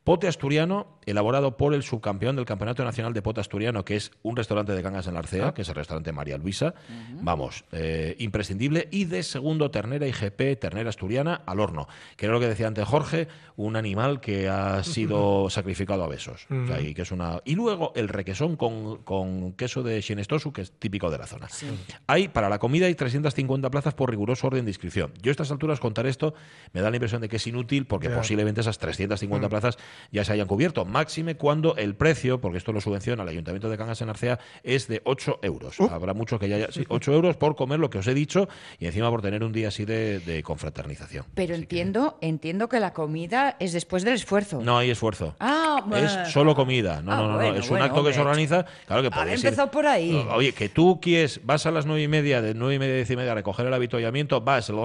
pote 0.07 0.29
asturiano, 0.29 0.87
elaborado 1.05 1.57
por 1.57 1.75
el 1.75 1.83
subcampeón 1.83 2.37
del 2.37 2.45
Campeonato 2.45 2.85
Nacional 2.85 3.13
de 3.13 3.23
Pote 3.23 3.41
Asturiano, 3.41 3.85
que 3.85 3.97
es 3.97 4.13
un 4.23 4.37
restaurante 4.37 4.73
de 4.73 4.81
Cangas 4.81 5.09
en 5.09 5.15
la 5.15 5.19
Arcea, 5.19 5.53
que 5.53 5.63
es 5.63 5.69
el 5.69 5.75
restaurante 5.75 6.13
María 6.13 6.39
Luisa. 6.39 6.75
Vamos, 7.23 7.65
eh, 7.73 8.15
imprescindible. 8.21 8.87
Y 8.93 9.07
de 9.07 9.25
segundo, 9.25 9.73
ternera 9.73 10.07
IGP, 10.07 10.61
ternera 10.61 10.91
asturiana 10.91 11.43
al 11.45 11.59
horno, 11.59 11.89
que 12.17 12.27
era 12.27 12.35
lo 12.35 12.39
que 12.39 12.47
decía 12.47 12.69
antes 12.69 12.87
Jorge, 12.87 13.27
un 13.57 13.75
animal 13.75 14.21
que 14.21 14.49
ha 14.49 14.85
sido 14.85 15.51
sacrificado 15.51 16.05
a 16.05 16.07
besos. 16.07 16.47
O 16.51 16.67
sea, 16.69 16.81
y, 16.81 16.95
que 16.95 17.03
es 17.03 17.11
una... 17.11 17.41
y 17.45 17.57
luego 17.57 17.93
el 17.97 18.09
requesón 18.09 18.55
con, 18.55 18.99
con 18.99 19.55
queso 19.55 19.83
de 19.83 20.01
Xenestosu, 20.01 20.53
que 20.53 20.63
es 20.63 20.71
típico 20.71 21.11
de 21.11 21.19
la 21.19 21.27
zona. 21.27 21.49
Hay, 22.07 22.29
para 22.29 22.49
la 22.49 22.61
comida 22.61 22.87
hay 22.87 22.95
350 22.95 23.71
plazas 23.73 23.95
por 23.95 24.09
riguroso 24.09 24.47
orden 24.47 24.65
de 24.67 24.71
inscripción. 24.71 25.13
Yo 25.21 25.31
a 25.31 25.33
estas 25.33 25.51
alturas 25.51 25.81
contar 25.81 26.07
esto 26.07 26.33
me 26.73 26.81
da 26.81 26.91
la 26.91 26.97
impresión 26.97 27.21
de 27.23 27.29
que 27.29 27.39
es 27.39 27.47
inútil 27.49 27.87
porque 27.87 28.09
posiblemente 28.09 28.61
esas 28.61 28.79
350 28.79 29.49
plazas 29.49 29.79
ya 30.11 30.25
se 30.25 30.33
hayan 30.33 30.47
cubierto. 30.47 30.85
Máxime 30.85 31.37
cuando 31.37 31.77
el 31.77 31.95
precio, 31.95 32.41
porque 32.41 32.59
esto 32.59 32.73
lo 32.73 32.81
subvenciona 32.81 33.23
el 33.23 33.29
Ayuntamiento 33.29 33.69
de 33.69 33.77
Cangas 33.79 34.01
en 34.03 34.09
Arcea, 34.11 34.39
es 34.63 34.89
de 34.89 35.01
8 35.05 35.41
euros. 35.43 35.81
Habrá 35.81 36.15
muchos 36.15 36.39
que 36.41 36.49
ya 36.49 36.57
haya... 36.57 36.69
Sí, 36.73 36.85
8 36.89 37.13
euros 37.13 37.37
por 37.37 37.57
comer 37.57 37.79
lo 37.79 37.91
que 37.91 37.99
os 37.99 38.07
he 38.07 38.15
dicho 38.15 38.49
y 38.79 38.87
encima 38.87 39.11
por 39.11 39.23
tener 39.23 39.43
un 39.45 39.53
día 39.53 39.69
así 39.69 39.85
de, 39.85 40.21
de 40.21 40.43
confraternización. 40.43 41.25
Pero 41.35 41.55
Así 41.55 41.67
que- 41.67 41.77
entiendo, 41.77 42.19
entiendo 42.21 42.69
que 42.69 42.81
la 42.81 42.93
comida 42.93 43.57
es 43.61 43.73
después 43.73 44.03
del 44.05 44.15
esfuerzo. 44.15 44.61
No 44.63 44.79
hay 44.79 44.91
esfuerzo. 44.91 45.35
Ah, 45.41 45.66
Es 45.79 45.85
bueno. 45.87 46.27
solo 46.27 46.55
comida. 46.55 47.01
No, 47.03 47.13
Ah, 47.13 47.17
no, 47.17 47.33
no, 47.33 47.43
Es 47.43 47.65
un 47.65 47.71
bueno, 47.71 47.85
acto 47.85 48.05
que 48.05 48.13
se 48.13 48.21
organiza. 48.21 48.65
Claro 48.87 49.03
que 49.03 49.11
podéis 49.11 49.43
empezado 49.45 49.71
por 49.71 49.87
ahí. 49.87 50.13
Oye, 50.35 50.53
que 50.53 50.69
tú 50.69 50.99
quieres, 51.01 51.41
vas 51.45 51.67
a 51.67 51.71
las 51.71 51.87
nueve 51.87 52.03
y 52.03 52.09
media, 52.09 52.43
de 52.43 52.55
nueve 52.55 52.75
y 52.75 52.79
media 52.79 52.93
a 52.95 52.97
diez 52.97 53.11
y 53.11 53.17
media 53.17 53.33
a 53.33 53.35
recoger 53.35 53.67
el 53.67 53.75
avituallamiento, 53.75 54.41
vas, 54.41 54.69
el 54.69 54.77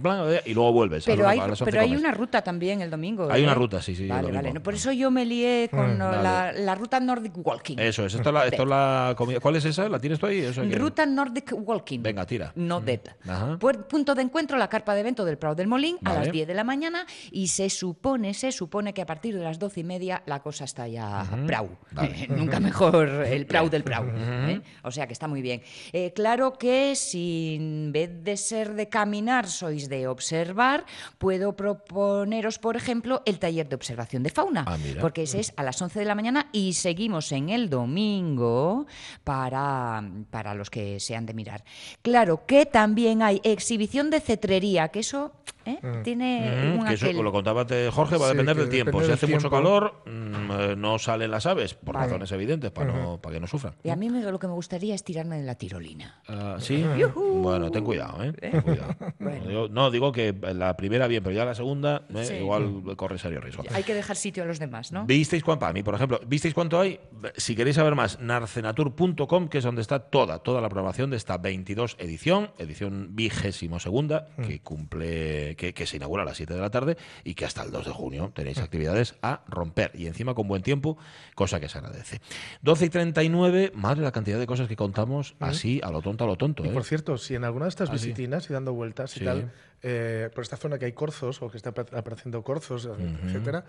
plan, 0.00 0.24
eh, 0.32 0.42
y 0.46 0.54
luego 0.54 0.72
vuelves. 0.72 1.04
Pero 1.04 1.28
hay, 1.28 1.40
pero 1.64 1.80
hay 1.80 1.94
una 1.96 2.10
ruta 2.12 2.42
también 2.42 2.80
el 2.80 2.90
domingo. 2.90 3.28
Hay 3.30 3.42
¿eh? 3.42 3.44
una 3.44 3.54
ruta, 3.54 3.80
sí, 3.82 3.94
sí, 3.94 4.06
Vale, 4.06 4.22
domingo. 4.22 4.38
vale. 4.42 4.52
No, 4.54 4.62
por 4.62 4.74
eso 4.74 4.92
yo 4.92 5.10
me 5.10 5.24
lié 5.24 5.68
con 5.70 5.98
la, 5.98 6.06
vale. 6.10 6.64
la 6.64 6.74
ruta 6.74 7.00
Nordic 7.00 7.32
Walking. 7.36 7.76
Eso 7.78 8.04
es, 8.06 8.14
esto 8.14 8.28
es 8.30 8.34
la, 8.34 8.46
esto 8.46 8.62
es 8.62 8.68
la 8.68 9.14
comida. 9.16 9.40
¿Cuál 9.40 9.56
es 9.56 9.64
esa? 9.64 9.88
¿La 9.88 9.98
tienes 9.98 10.18
tú 10.18 10.26
ahí? 10.26 10.38
Eso 10.38 10.62
que- 10.62 10.74
Ruta 10.76 11.06
Nordic 11.06 11.52
Walking. 11.56 12.00
Venga, 12.02 12.26
tira. 12.26 12.52
No 12.56 12.80
dead. 12.80 13.00
Ajá. 13.26 13.58
Pu- 13.58 13.84
Punto 13.86 14.14
de 14.14 14.22
encuentro, 14.22 14.56
la 14.58 14.68
carpa 14.68 14.94
de 14.94 15.00
evento 15.00 15.24
del 15.24 15.38
Prado 15.38 15.54
del 15.54 15.66
Molín 15.68 15.96
a 16.04 16.14
las 16.14 16.30
10 16.30 16.46
de 16.46 16.54
la 16.54 16.64
mañana 16.64 17.06
y 17.30 17.48
se 17.48 17.70
supone, 17.70 18.34
se 18.34 18.52
supone 18.52 18.92
que 18.94 19.02
a 19.02 19.06
partir 19.06 19.36
de 19.36 19.42
las 19.44 19.58
12 19.58 19.80
y 19.80 19.84
media 19.84 20.22
la 20.26 20.33
cosa 20.40 20.64
está 20.64 20.88
ya 20.88 21.24
prau. 21.46 21.68
Vale. 21.92 22.26
Nunca 22.28 22.60
mejor 22.60 23.08
el 23.08 23.46
prau 23.46 23.68
del 23.68 23.84
prau. 23.84 24.04
¿eh? 24.14 24.60
O 24.82 24.90
sea 24.90 25.06
que 25.06 25.12
está 25.12 25.28
muy 25.28 25.42
bien. 25.42 25.62
Eh, 25.92 26.12
claro 26.14 26.54
que 26.58 26.96
si 26.96 27.56
en 27.56 27.92
vez 27.92 28.10
de 28.22 28.36
ser 28.36 28.74
de 28.74 28.88
caminar 28.88 29.48
sois 29.48 29.88
de 29.88 30.08
observar, 30.08 30.84
puedo 31.18 31.56
proponeros, 31.56 32.58
por 32.58 32.76
ejemplo, 32.76 33.22
el 33.26 33.38
taller 33.38 33.68
de 33.68 33.76
observación 33.76 34.22
de 34.22 34.30
fauna. 34.30 34.64
Ah. 34.66 34.78
Porque 35.00 35.22
ese 35.22 35.40
es 35.40 35.52
a 35.56 35.62
las 35.62 35.80
11 35.80 35.98
de 35.98 36.04
la 36.04 36.14
mañana 36.14 36.48
y 36.52 36.74
seguimos 36.74 37.32
en 37.32 37.50
el 37.50 37.70
domingo 37.70 38.86
para, 39.24 40.02
para 40.30 40.54
los 40.54 40.70
que 40.70 41.00
sean 41.00 41.26
de 41.26 41.34
mirar. 41.34 41.64
Claro 42.02 42.46
que 42.46 42.66
también 42.66 43.22
hay 43.22 43.40
exhibición 43.44 44.10
de 44.10 44.20
cetrería, 44.20 44.88
que 44.88 45.00
eso 45.00 45.32
¿eh? 45.66 45.78
tiene 46.02 46.74
Mm, 46.74 46.78
un 46.80 46.86
que 46.86 46.94
eso 46.94 47.06
lo 47.22 47.32
contaba 47.32 47.64
Jorge, 47.90 48.16
va 48.16 48.26
a 48.26 48.30
depender 48.30 48.56
del 48.56 48.68
tiempo. 48.68 48.98
depende 49.00 49.16
Si 49.18 49.24
hace 49.24 49.26
mucho 49.34 49.50
calor, 49.50 50.02
mm, 50.06 50.50
eh, 50.50 50.74
no 50.76 50.98
salen 50.98 51.30
las 51.30 51.46
aves, 51.46 51.74
por 51.74 51.94
Vale. 51.94 52.06
razones 52.06 52.30
evidentes, 52.32 52.70
para, 52.70 52.92
no, 52.92 53.18
para 53.20 53.34
que 53.34 53.40
no 53.40 53.46
sufran. 53.46 53.74
Y 53.82 53.90
a 53.90 53.96
mí 53.96 54.10
me- 54.10 54.22
lo 54.22 54.38
que 54.38 54.46
me 54.46 54.52
gustaría 54.54 54.94
es 54.94 55.04
tirarme 55.04 55.36
de 55.38 55.44
la 55.44 55.54
tirolina. 55.54 56.22
Ah, 56.28 56.56
¿Sí? 56.58 56.84
Bueno, 57.14 57.70
ten 57.70 57.84
cuidado, 57.84 58.22
¿eh? 58.24 58.32
Ten 58.32 58.60
cuidado. 58.62 58.94
Bueno. 59.18 59.50
Yo- 59.50 59.68
no, 59.68 59.90
digo 59.90 60.12
que 60.12 60.34
la 60.54 60.76
primera 60.76 61.06
bien, 61.06 61.22
pero 61.22 61.34
ya 61.34 61.44
la 61.44 61.54
segunda, 61.54 62.02
¿eh? 62.14 62.24
Sí. 62.24 62.34
igual 62.34 62.82
corre 62.96 63.18
serio 63.18 63.40
riesgo. 63.40 63.62
Hay 63.72 63.82
que 63.82 63.94
dejar 63.94 64.16
sitio 64.16 64.42
a 64.42 64.46
los 64.46 64.58
demás, 64.58 64.92
¿no? 64.92 65.06
¿Visteis 65.06 65.42
cuánto? 65.42 65.60
Para 65.60 65.72
mí, 65.72 65.82
por 65.82 65.94
ejemplo, 65.94 66.20
¿visteis 66.26 66.52
cuánto 66.54 66.78
hay? 66.80 66.98
Si 67.36 67.54
queréis 67.56 67.76
saber 67.76 67.94
más, 67.94 68.18
narcenatur.com, 68.20 69.48
que 69.48 69.58
es 69.58 69.64
donde 69.64 69.82
está 69.82 69.98
toda, 69.98 70.38
toda 70.40 70.60
la 70.60 70.68
programación 70.68 71.10
de 71.10 71.16
esta 71.16 71.38
22 71.38 71.96
edición, 71.98 72.50
edición 72.58 73.08
vigésimo 73.12 73.78
segunda, 73.80 74.28
que 74.46 74.60
cumple, 74.60 75.53
que, 75.56 75.74
que 75.74 75.86
se 75.86 75.96
inaugura 75.96 76.22
a 76.22 76.26
las 76.26 76.36
7 76.36 76.54
de 76.54 76.60
la 76.60 76.70
tarde 76.70 76.96
y 77.24 77.34
que 77.34 77.44
hasta 77.44 77.62
el 77.62 77.70
2 77.70 77.86
de 77.86 77.92
junio 77.92 78.32
tenéis 78.34 78.58
actividades 78.58 79.14
a 79.22 79.42
romper. 79.48 79.90
Y 79.94 80.06
encima 80.06 80.34
con 80.34 80.48
buen 80.48 80.62
tiempo, 80.62 80.98
cosa 81.34 81.60
que 81.60 81.68
se 81.68 81.78
agradece. 81.78 82.20
12 82.62 82.84
y 82.86 82.88
39, 82.90 83.72
madre 83.74 84.02
la 84.02 84.12
cantidad 84.12 84.38
de 84.38 84.46
cosas 84.46 84.68
que 84.68 84.76
contamos 84.76 85.34
así, 85.40 85.80
a 85.82 85.90
lo 85.90 86.02
tonto, 86.02 86.24
a 86.24 86.26
lo 86.26 86.36
tonto. 86.36 86.64
Y 86.64 86.68
¿eh? 86.68 86.72
por 86.72 86.84
cierto, 86.84 87.18
si 87.18 87.34
en 87.34 87.44
alguna 87.44 87.66
de 87.66 87.70
estas 87.70 87.90
visitinas 87.90 88.48
y 88.50 88.52
dando 88.52 88.72
vueltas 88.72 89.10
Sí. 89.12 89.20
y 89.22 89.24
tal, 89.24 89.52
eh, 89.86 90.30
por 90.34 90.42
esta 90.42 90.56
zona 90.56 90.78
que 90.78 90.86
hay 90.86 90.92
corzos 90.92 91.42
o 91.42 91.50
que 91.50 91.58
está 91.58 91.70
apa- 91.70 91.84
apareciendo 91.92 92.42
corzos, 92.42 92.88
etcétera, 92.88 93.64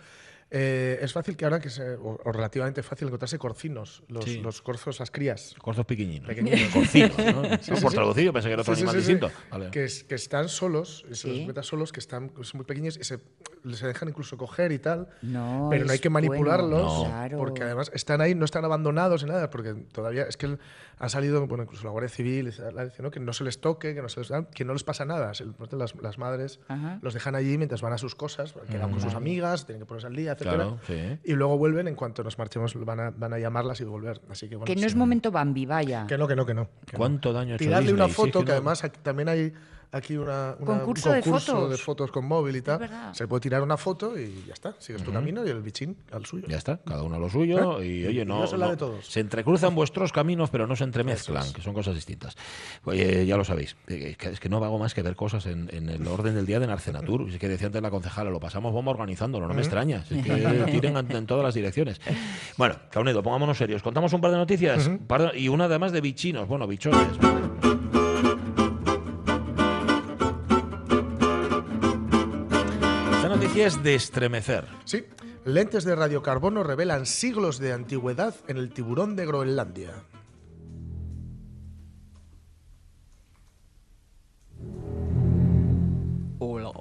eh, 0.50 0.98
es 1.02 1.12
fácil 1.12 1.36
que 1.36 1.44
ahora 1.44 1.60
que 1.60 1.70
se, 1.70 1.84
o, 1.96 2.18
o 2.24 2.32
relativamente 2.32 2.82
fácil 2.84 3.08
encontrarse 3.10 3.38
corcinos, 3.38 4.02
los, 4.08 4.24
Sí. 4.24 4.40
los 4.40 4.62
corzos, 4.62 5.00
las 5.00 5.12
crías. 5.12 5.56
Corzos 5.60 5.86
pequeñinos. 5.86 6.28
Pequeñinos. 6.30 6.70
Corcinos, 6.74 7.18
¿no? 7.18 7.44
Sí, 7.62 7.72
No, 7.72 7.76
sí, 7.78 7.82
por 7.84 7.92
sí. 7.92 7.96
traducido 7.98 8.32
pensé 8.32 8.48
que 8.48 8.54
era 8.54 8.62
otro 8.62 8.76
Sí, 8.76 8.82
sí, 8.82 8.88
animal 8.88 9.02
sí, 9.02 9.06
sí. 9.08 9.14
distinto. 9.14 9.36
Vale. 9.52 9.72
Que, 9.72 9.84
es- 9.84 10.04
que 10.06 10.16
están 10.16 10.48
solos, 10.48 11.04
se 11.10 11.16
Sí. 11.16 11.46
los 11.54 11.68
solos, 11.68 11.92
que 11.92 12.00
están 12.00 12.30
que 12.30 12.44
son 12.46 12.60
muy 12.60 12.66
pequeños 12.66 12.96
y 12.98 13.04
se, 13.04 13.20
se 13.74 13.88
dejan 13.88 14.10
incluso 14.10 14.38
coger 14.38 14.72
y 14.72 14.80
tal. 14.80 15.08
No, 15.22 15.68
pero 15.70 15.86
no 15.86 15.92
hay 15.92 16.00
que 16.00 16.10
bueno. 16.10 16.28
manipularlos 16.30 16.82
No. 17.04 17.04
Claro. 17.06 17.38
porque 17.38 17.64
además 17.64 17.92
están 17.94 18.22
ahí, 18.22 18.36
no 18.36 18.46
están 18.46 18.66
abandonados 18.66 19.24
ni 19.24 19.30
nada, 19.30 19.50
porque 19.50 19.74
todavía 19.92 20.24
es 20.24 20.38
que 20.38 20.58
ha 20.98 21.10
salido, 21.10 21.46
bueno, 21.48 21.64
incluso 21.64 21.84
la 21.84 21.90
Guardia 21.92 22.10
Civil 22.10 22.54
la 22.74 22.86
dice, 22.86 23.04
¿no? 23.04 23.12
que 23.12 23.20
no 23.20 23.34
se 23.34 23.44
les 23.44 23.60
toque, 23.60 23.94
que 23.94 24.02
no, 24.02 24.08
se 24.10 24.22
les, 24.22 24.32
que 24.54 24.64
no 24.64 24.74
les 24.74 24.84
pasa 24.84 25.04
nada. 25.06 25.32
Las, 25.72 25.96
las 26.02 26.18
madres 26.18 26.60
Ajá. 26.68 27.00
los 27.02 27.14
dejan 27.14 27.36
allí 27.36 27.58
mientras 27.58 27.82
van 27.82 27.92
a 27.94 27.98
sus 27.98 28.16
cosas, 28.16 28.54
quedan 28.70 28.92
con 28.92 29.02
sus 29.02 29.14
amigas, 29.16 29.66
tienen 29.66 29.82
que 29.82 29.86
ponerse 29.86 30.08
al 30.08 30.16
día, 30.16 30.32
etcétera. 30.34 30.56
Claro, 30.56 30.80
sí. 30.88 31.20
Y 31.24 31.34
luego 31.34 31.58
vuelven, 31.58 31.88
en 31.88 31.96
cuanto 31.96 32.24
nos 32.24 32.38
marchemos, 32.38 32.74
van 32.86 33.00
a, 33.00 33.12
van 33.12 33.34
a 33.34 33.40
llamarlas 33.40 33.82
y 33.82 33.84
volver. 33.84 34.22
Así 34.30 34.48
que, 34.48 34.56
bueno, 34.56 34.68
Que 34.68 34.76
no 34.76 34.82
sí. 34.82 34.88
es 34.88 34.96
momento 34.96 35.32
Bambi, 35.32 35.66
vaya. 35.66 36.06
Que 36.08 36.18
no, 36.18 36.28
que 36.28 36.36
no, 36.36 36.46
que 36.46 36.54
no. 36.54 36.70
que 36.86 36.94
no. 36.94 36.98
¿Cuánto 36.98 37.34
daño 37.34 37.54
ha 37.54 37.56
hecho 37.56 37.66
Tirarle 37.66 37.92
una 37.94 38.06
Disney? 38.06 38.16
Sí, 38.16 38.30
es 38.30 38.34
foto, 38.34 38.40
que 38.40 38.46
que, 38.46 38.52
no- 38.52 38.56
además 38.58 38.84
también 39.04 39.30
hay 39.30 39.54
aquí 39.92 40.18
una, 40.18 40.56
una- 40.60 40.78
Concurso 40.80 41.10
un 41.10 41.16
de 41.16 41.22
concurso 41.22 41.52
fotos. 41.54 41.70
de 41.72 41.78
fotos 41.78 42.12
con 42.12 42.26
móvil 42.26 42.56
y 42.56 42.62
tal. 42.62 42.90
Se 43.14 43.28
puede 43.28 43.42
tirar 43.42 43.62
una 43.62 43.78
foto 43.78 44.18
y 44.20 44.44
ya 44.48 44.54
está. 44.54 44.76
Sigues 44.80 45.04
tu 45.04 45.12
camino 45.12 45.46
y 45.46 45.50
el 45.50 45.62
bichín 45.62 45.96
al 46.12 46.26
suyo. 46.26 46.46
Ya 46.48 46.58
está, 46.58 46.78
cada 46.86 47.04
uno 47.04 47.16
a 47.16 47.20
lo 47.20 47.30
suyo 47.30 47.82
y 47.84 48.06
oye, 48.06 48.26
no, 48.26 48.46
no- 48.46 48.70
de 48.70 48.78
todos. 48.78 49.06
se 49.06 49.20
entrecruzan 49.20 49.76
vuestros 49.76 50.12
caminos, 50.12 50.50
pero 50.50 50.68
no 50.68 50.76
se 50.76 50.84
entremezclan, 50.84 51.44
es. 51.46 51.54
que 51.54 51.62
son 51.62 51.74
cosas 51.74 51.96
distintas. 51.96 52.36
Oye, 52.86 53.26
ya 53.26 53.38
lo 53.38 53.44
sabéis, 53.44 53.76
eh, 53.88 54.10
es 54.12 54.18
que, 54.18 54.30
es 54.30 54.40
que 54.40 54.50
no 54.50 54.58
hago 54.64 54.78
más 54.80 54.94
que 54.94 55.02
ver 55.02 55.16
cosas 55.16 55.46
en, 55.46 55.70
en 55.74 55.90
el 55.90 56.06
orden 56.08 56.36
del 56.36 56.46
día 56.46 56.60
de 56.60 56.68
Narcenatur. 56.68 57.30
Es 57.30 57.38
que 57.40 57.48
decía 57.48 57.68
antes 57.68 57.82
la 57.82 57.90
concejala, 57.92 58.30
lo 58.30 58.40
pasamos 58.40 58.74
bomba 58.74 58.92
organizándolo, 58.92 59.48
no 59.48 59.54
me 59.54 59.62
extraña, 59.62 60.04
es 60.10 60.24
que 60.24 60.72
tiren 60.72 60.98
en, 60.98 61.12
en 61.12 61.26
todas 61.26 61.44
las 61.44 61.54
direcciones. 61.54 62.02
Bueno, 62.58 62.76
Caunedo, 62.92 63.22
pongámonos 63.24 63.58
serios. 63.58 63.82
Contamos 63.84 64.12
un 64.14 64.22
par 64.22 64.32
de 64.32 64.38
noticias 64.38 64.88
un 64.88 65.00
par 65.00 65.32
de- 65.32 65.40
y 65.40 65.48
una 65.50 65.66
además 65.66 65.92
de 65.92 66.02
bichinos, 66.02 66.48
bueno, 66.48 66.68
bichones. 66.68 67.08
Noticia 73.56 73.68
es 73.68 73.84
de 73.84 73.96
estremecer. 73.96 74.68
Sí, 74.84 75.06
lentes 75.46 75.86
de 75.86 75.96
radiocarbono 75.96 76.62
revelan 76.62 77.06
siglos 77.06 77.58
de 77.58 77.72
antigüedad 77.72 78.36
en 78.50 78.58
el 78.58 78.74
tiburón 78.74 79.16
de 79.16 79.26
Groenlandia. 79.26 80.04
Hola. 86.38 86.74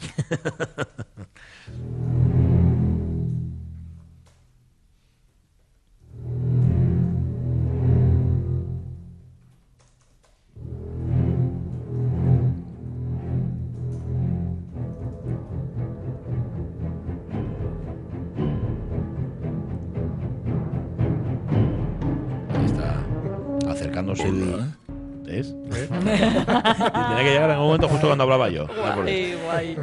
pues 24.04 24.20
el. 24.20 24.64
¿Es? 25.26 25.52
Tenía 25.70 27.16
que 27.18 27.30
llegar 27.30 27.50
en 27.50 27.58
un 27.58 27.64
momento 27.64 27.88
justo 27.88 28.06
cuando 28.06 28.22
hablaba 28.24 28.48
yo. 28.48 28.66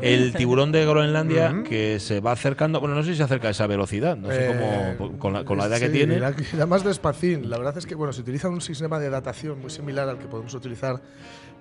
El 0.02 0.34
tiburón 0.38 0.72
de 0.72 0.86
Groenlandia 0.86 1.64
que 1.68 2.00
se 2.00 2.22
va 2.22 2.32
acercando. 2.32 2.80
Bueno, 2.80 2.96
no 2.96 3.04
sé 3.04 3.12
si 3.12 3.18
se 3.18 3.24
acerca 3.24 3.50
a 3.50 3.52
esa 3.52 3.68
velocidad. 3.68 4.16
No 4.16 4.30
sé 4.30 4.38
Eh, 4.52 4.96
cómo. 4.98 5.18
Con 5.20 5.34
la, 5.34 5.44
con 5.44 5.58
la 5.58 5.66
edad 5.66 5.80
que 5.80 5.90
tiene. 5.90 6.16
irá 6.54 6.66
más 6.66 6.84
despacín. 6.86 7.50
La 7.50 7.58
verdad 7.58 7.78
es 7.78 7.86
que 7.86 7.96
bueno, 7.96 8.14
se 8.14 8.22
utiliza 8.22 8.48
un 8.48 8.62
sistema 8.62 9.00
de 9.00 9.10
datación 9.10 9.60
muy 9.60 9.70
similar 9.70 10.08
al 10.08 10.18
que 10.18 10.28
podemos 10.28 10.54
utilizar 10.54 11.02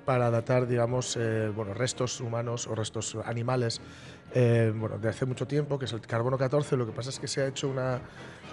para 0.05 0.31
datar, 0.31 0.67
digamos, 0.67 1.17
eh, 1.21 1.51
bueno, 1.55 1.75
restos 1.75 2.21
humanos 2.21 2.67
o 2.67 2.75
restos 2.75 3.17
animales, 3.25 3.81
eh, 4.35 4.73
bueno, 4.75 4.99
de 4.99 5.09
hace 5.09 5.27
mucho 5.27 5.47
tiempo, 5.47 5.79
que 5.79 5.85
es 5.85 5.93
el 5.93 6.01
carbono 6.01 6.37
14. 6.39 6.77
Lo 6.77 6.87
que 6.87 6.93
pasa 6.93 7.11
es 7.11 7.21
que 7.21 7.29
se 7.29 7.43
ha 7.43 7.47
hecho 7.47 7.69
una, 7.69 8.01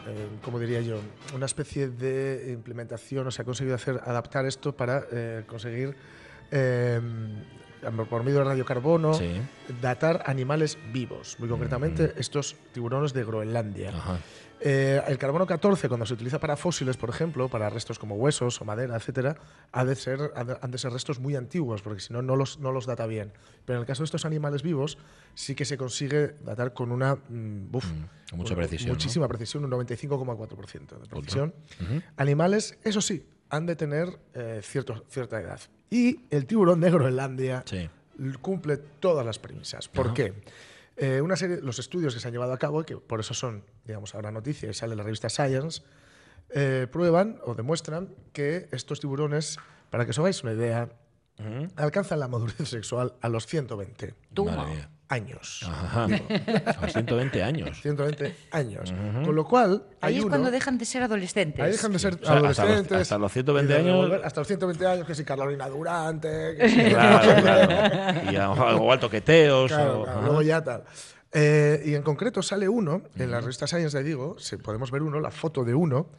eh, 0.08 0.28
¿cómo 0.44 0.60
diría 0.60 0.82
yo? 0.82 1.00
Una 1.36 1.46
especie 1.46 1.90
de 1.90 2.52
implementación, 2.54 3.28
o 3.28 3.32
se 3.32 3.42
ha 3.42 3.46
conseguido 3.46 3.76
hacer 3.76 4.00
adaptar 4.04 4.46
esto 4.46 4.76
para 4.76 5.04
eh, 5.12 5.44
conseguir 5.48 5.96
eh, 6.52 7.00
por 8.10 8.24
medio 8.24 8.40
de 8.40 8.46
radiocarbono 8.46 9.14
Sí. 9.14 9.42
datar 9.82 10.24
animales 10.26 10.78
vivos, 10.92 11.38
muy 11.40 11.48
concretamente 11.48 12.14
estos 12.18 12.56
tiburones 12.74 13.14
de 13.14 13.24
Groenlandia. 13.24 13.90
Ajá. 13.90 14.18
Eh, 14.62 15.02
el 15.08 15.18
carbono 15.18 15.46
14, 15.48 15.88
cuando 15.88 16.06
se 16.06 16.14
utiliza 16.14 16.40
para 16.40 16.58
fósiles, 16.58 16.98
por 16.98 17.10
ejemplo, 17.10 17.48
para 17.48 17.70
restos 17.70 17.98
como 17.98 18.16
huesos 18.16 18.60
o 18.62 18.66
madera, 18.66 18.96
etcétera, 18.98 19.38
ha 19.72 19.86
de 19.86 19.96
ser, 19.96 20.20
han 20.36 20.72
de 20.72 20.78
ser 20.78 20.92
restos 20.92 21.20
muy 21.20 21.36
antiguos, 21.36 21.82
porque 21.82 22.02
si 22.02 22.12
no, 22.12 22.22
no 22.22 22.36
los, 22.36 22.60
no 22.60 22.72
los 22.74 22.86
data 22.86 23.06
bien. 23.06 23.32
Pero 23.66 23.78
en 23.78 23.82
el 23.82 23.88
caso 23.88 24.02
de 24.04 24.06
estos 24.06 24.26
animales 24.26 24.62
vivos, 24.62 24.98
sí 25.34 25.56
que 25.56 25.64
se 25.64 25.78
consigue 25.78 26.36
datar 26.44 26.74
con 26.74 26.92
una. 26.92 27.16
mm, 27.16 27.72
buf, 27.72 27.86
con 28.30 28.38
mucha 28.40 28.54
una- 28.54 28.62
precisión, 28.64 28.90
¿no? 28.90 28.94
Muchísima 28.96 29.28
precisión, 29.30 29.64
un 29.64 29.72
95,4% 29.72 31.00
de 31.00 31.08
precisión. 31.08 31.54
Animales, 32.18 32.78
eso 32.84 33.00
sí, 33.02 33.26
han 33.50 33.66
de 33.66 33.76
tener 33.76 34.20
eh, 34.34 34.60
cierto- 34.64 35.06
cierta 35.10 35.40
edad. 35.40 35.60
Y 35.90 36.22
el 36.30 36.46
tiburón 36.46 36.82
de 36.82 36.92
Groenlandia 36.92 37.64
Sí. 37.66 37.90
cumple 38.42 38.78
todas 38.78 39.26
las 39.26 39.40
premisas. 39.40 39.88
¿Por 39.88 40.14
qué? 40.14 40.34
Eh, 41.00 41.22
una 41.22 41.36
serie, 41.36 41.60
los 41.62 41.80
estudios 41.80 42.14
que 42.14 42.20
se 42.20 42.28
han 42.28 42.34
llevado 42.34 42.52
a 42.52 42.58
cabo, 42.58 42.84
que 42.84 42.98
por 42.98 43.22
eso 43.22 43.34
son, 43.34 43.64
digamos, 43.86 44.16
ahora 44.16 44.32
noticia 44.32 44.70
y 44.70 44.74
sale 44.74 44.94
en 44.94 44.98
la 44.98 45.04
revista 45.04 45.30
Science, 45.30 45.82
eh, 46.50 46.88
prueban 46.92 47.40
o 47.46 47.56
demuestran 47.56 48.14
que 48.34 48.68
estos 48.72 49.00
tiburones, 49.00 49.58
para 49.90 50.04
que 50.04 50.12
os 50.12 50.20
hagáis 50.20 50.44
una 50.44 50.54
idea, 50.54 50.90
alcanzan 51.78 52.20
la 52.20 52.28
madurez 52.28 52.68
sexual 52.68 53.14
a 53.22 53.30
los 53.30 53.46
120 53.48 54.14
Toma. 54.34 54.58
Madre 54.58 54.76
mía. 54.76 54.90
Años. 55.10 55.68
Ajá. 55.68 56.06
A 56.06 56.82
los 56.84 56.94
120 56.94 57.44
años. 57.44 57.82
120 57.82 58.36
años. 58.52 58.94
Con 59.26 59.36
lo 59.36 59.44
cual, 59.46 59.84
Ahí 60.02 60.14
hay 60.14 60.18
es 60.20 60.24
uno- 60.24 60.30
cuando 60.30 60.52
dejan 60.52 60.78
de 60.78 60.86
ser 60.86 61.04
adolescentes. 61.04 61.60
Ahí 61.66 61.72
dejan 61.72 61.92
de 61.92 62.00
ser 62.00 62.14
O 62.14 62.18
sea, 62.20 62.36
hasta 62.36 62.40
los- 62.48 62.60
adolescentes. 62.60 62.98
hasta 63.02 63.18
los 63.18 63.32
120 63.34 63.74
y 63.74 63.76
de 63.84 63.90
años- 63.90 64.22
Hasta 64.24 64.42
los 64.42 64.48
120 64.48 64.86
años, 64.88 65.06
que 65.08 65.16
si 65.16 65.24
Carolina 65.26 65.68
Durante. 65.68 66.56
que 66.58 66.70
si- 66.70 66.84
Claro, 66.90 67.42
claro. 67.42 68.32
Y 68.32 68.36
a 68.36 68.44
lo 68.46 68.56
mejor 68.56 68.74
igual 68.76 69.00
toqueteos. 69.00 69.68
Claro, 69.72 70.02
o- 70.02 70.04
claro, 70.04 70.18
ajá. 70.20 70.26
luego 70.28 70.42
ya 70.44 70.64
tal. 70.64 70.84
Eh, 71.32 71.84
y 71.86 71.94
en 71.94 72.02
concreto 72.02 72.42
sale 72.42 72.68
uno, 72.68 73.04
en 73.16 73.30
la 73.32 73.40
revista 73.40 73.68
Science, 73.68 73.96
le 73.98 74.04
digo, 74.04 74.40
se, 74.40 74.58
podemos 74.58 74.90
ver 74.90 75.04
uno, 75.04 75.20
la 75.20 75.30
foto 75.32 75.64
de 75.64 75.76
uno, 75.76 76.10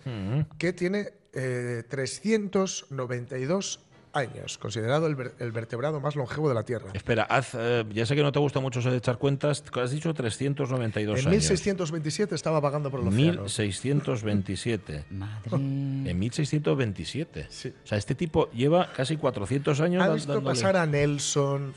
que 0.58 0.72
tiene 0.72 1.14
eh, 1.32 1.84
392 1.88 3.80
años, 4.12 4.58
considerado 4.58 5.06
el, 5.06 5.14
ver- 5.14 5.34
el 5.38 5.52
vertebrado 5.52 6.00
más 6.00 6.16
longevo 6.16 6.48
de 6.48 6.54
la 6.54 6.62
Tierra. 6.64 6.90
Espera, 6.94 7.22
haz, 7.24 7.54
eh, 7.54 7.84
ya 7.92 8.04
sé 8.06 8.14
que 8.16 8.22
no 8.22 8.32
te 8.32 8.38
gusta 8.38 8.60
mucho 8.60 8.80
eso 8.80 8.90
de 8.90 8.96
echar 8.96 9.18
cuentas. 9.18 9.62
Has 9.74 9.90
dicho 9.92 10.12
392 10.14 11.20
En 11.20 11.26
años. 11.28 11.30
1627 11.30 12.34
estaba 12.34 12.60
vagando 12.60 12.90
por 12.90 13.00
el 13.00 13.08
océano. 13.08 13.42
1627. 13.42 15.04
Madre. 15.10 15.50
En 15.56 16.18
1627. 16.18 17.46
Sí. 17.50 17.72
O 17.84 17.86
sea, 17.86 17.98
este 17.98 18.14
tipo 18.14 18.50
lleva 18.52 18.90
casi 18.92 19.16
400 19.16 19.80
años 19.80 20.02
Ha 20.02 20.12
visto 20.14 20.32
dándole 20.34 20.54
pasar 20.54 20.76
a 20.76 20.86
Nelson. 20.86 21.72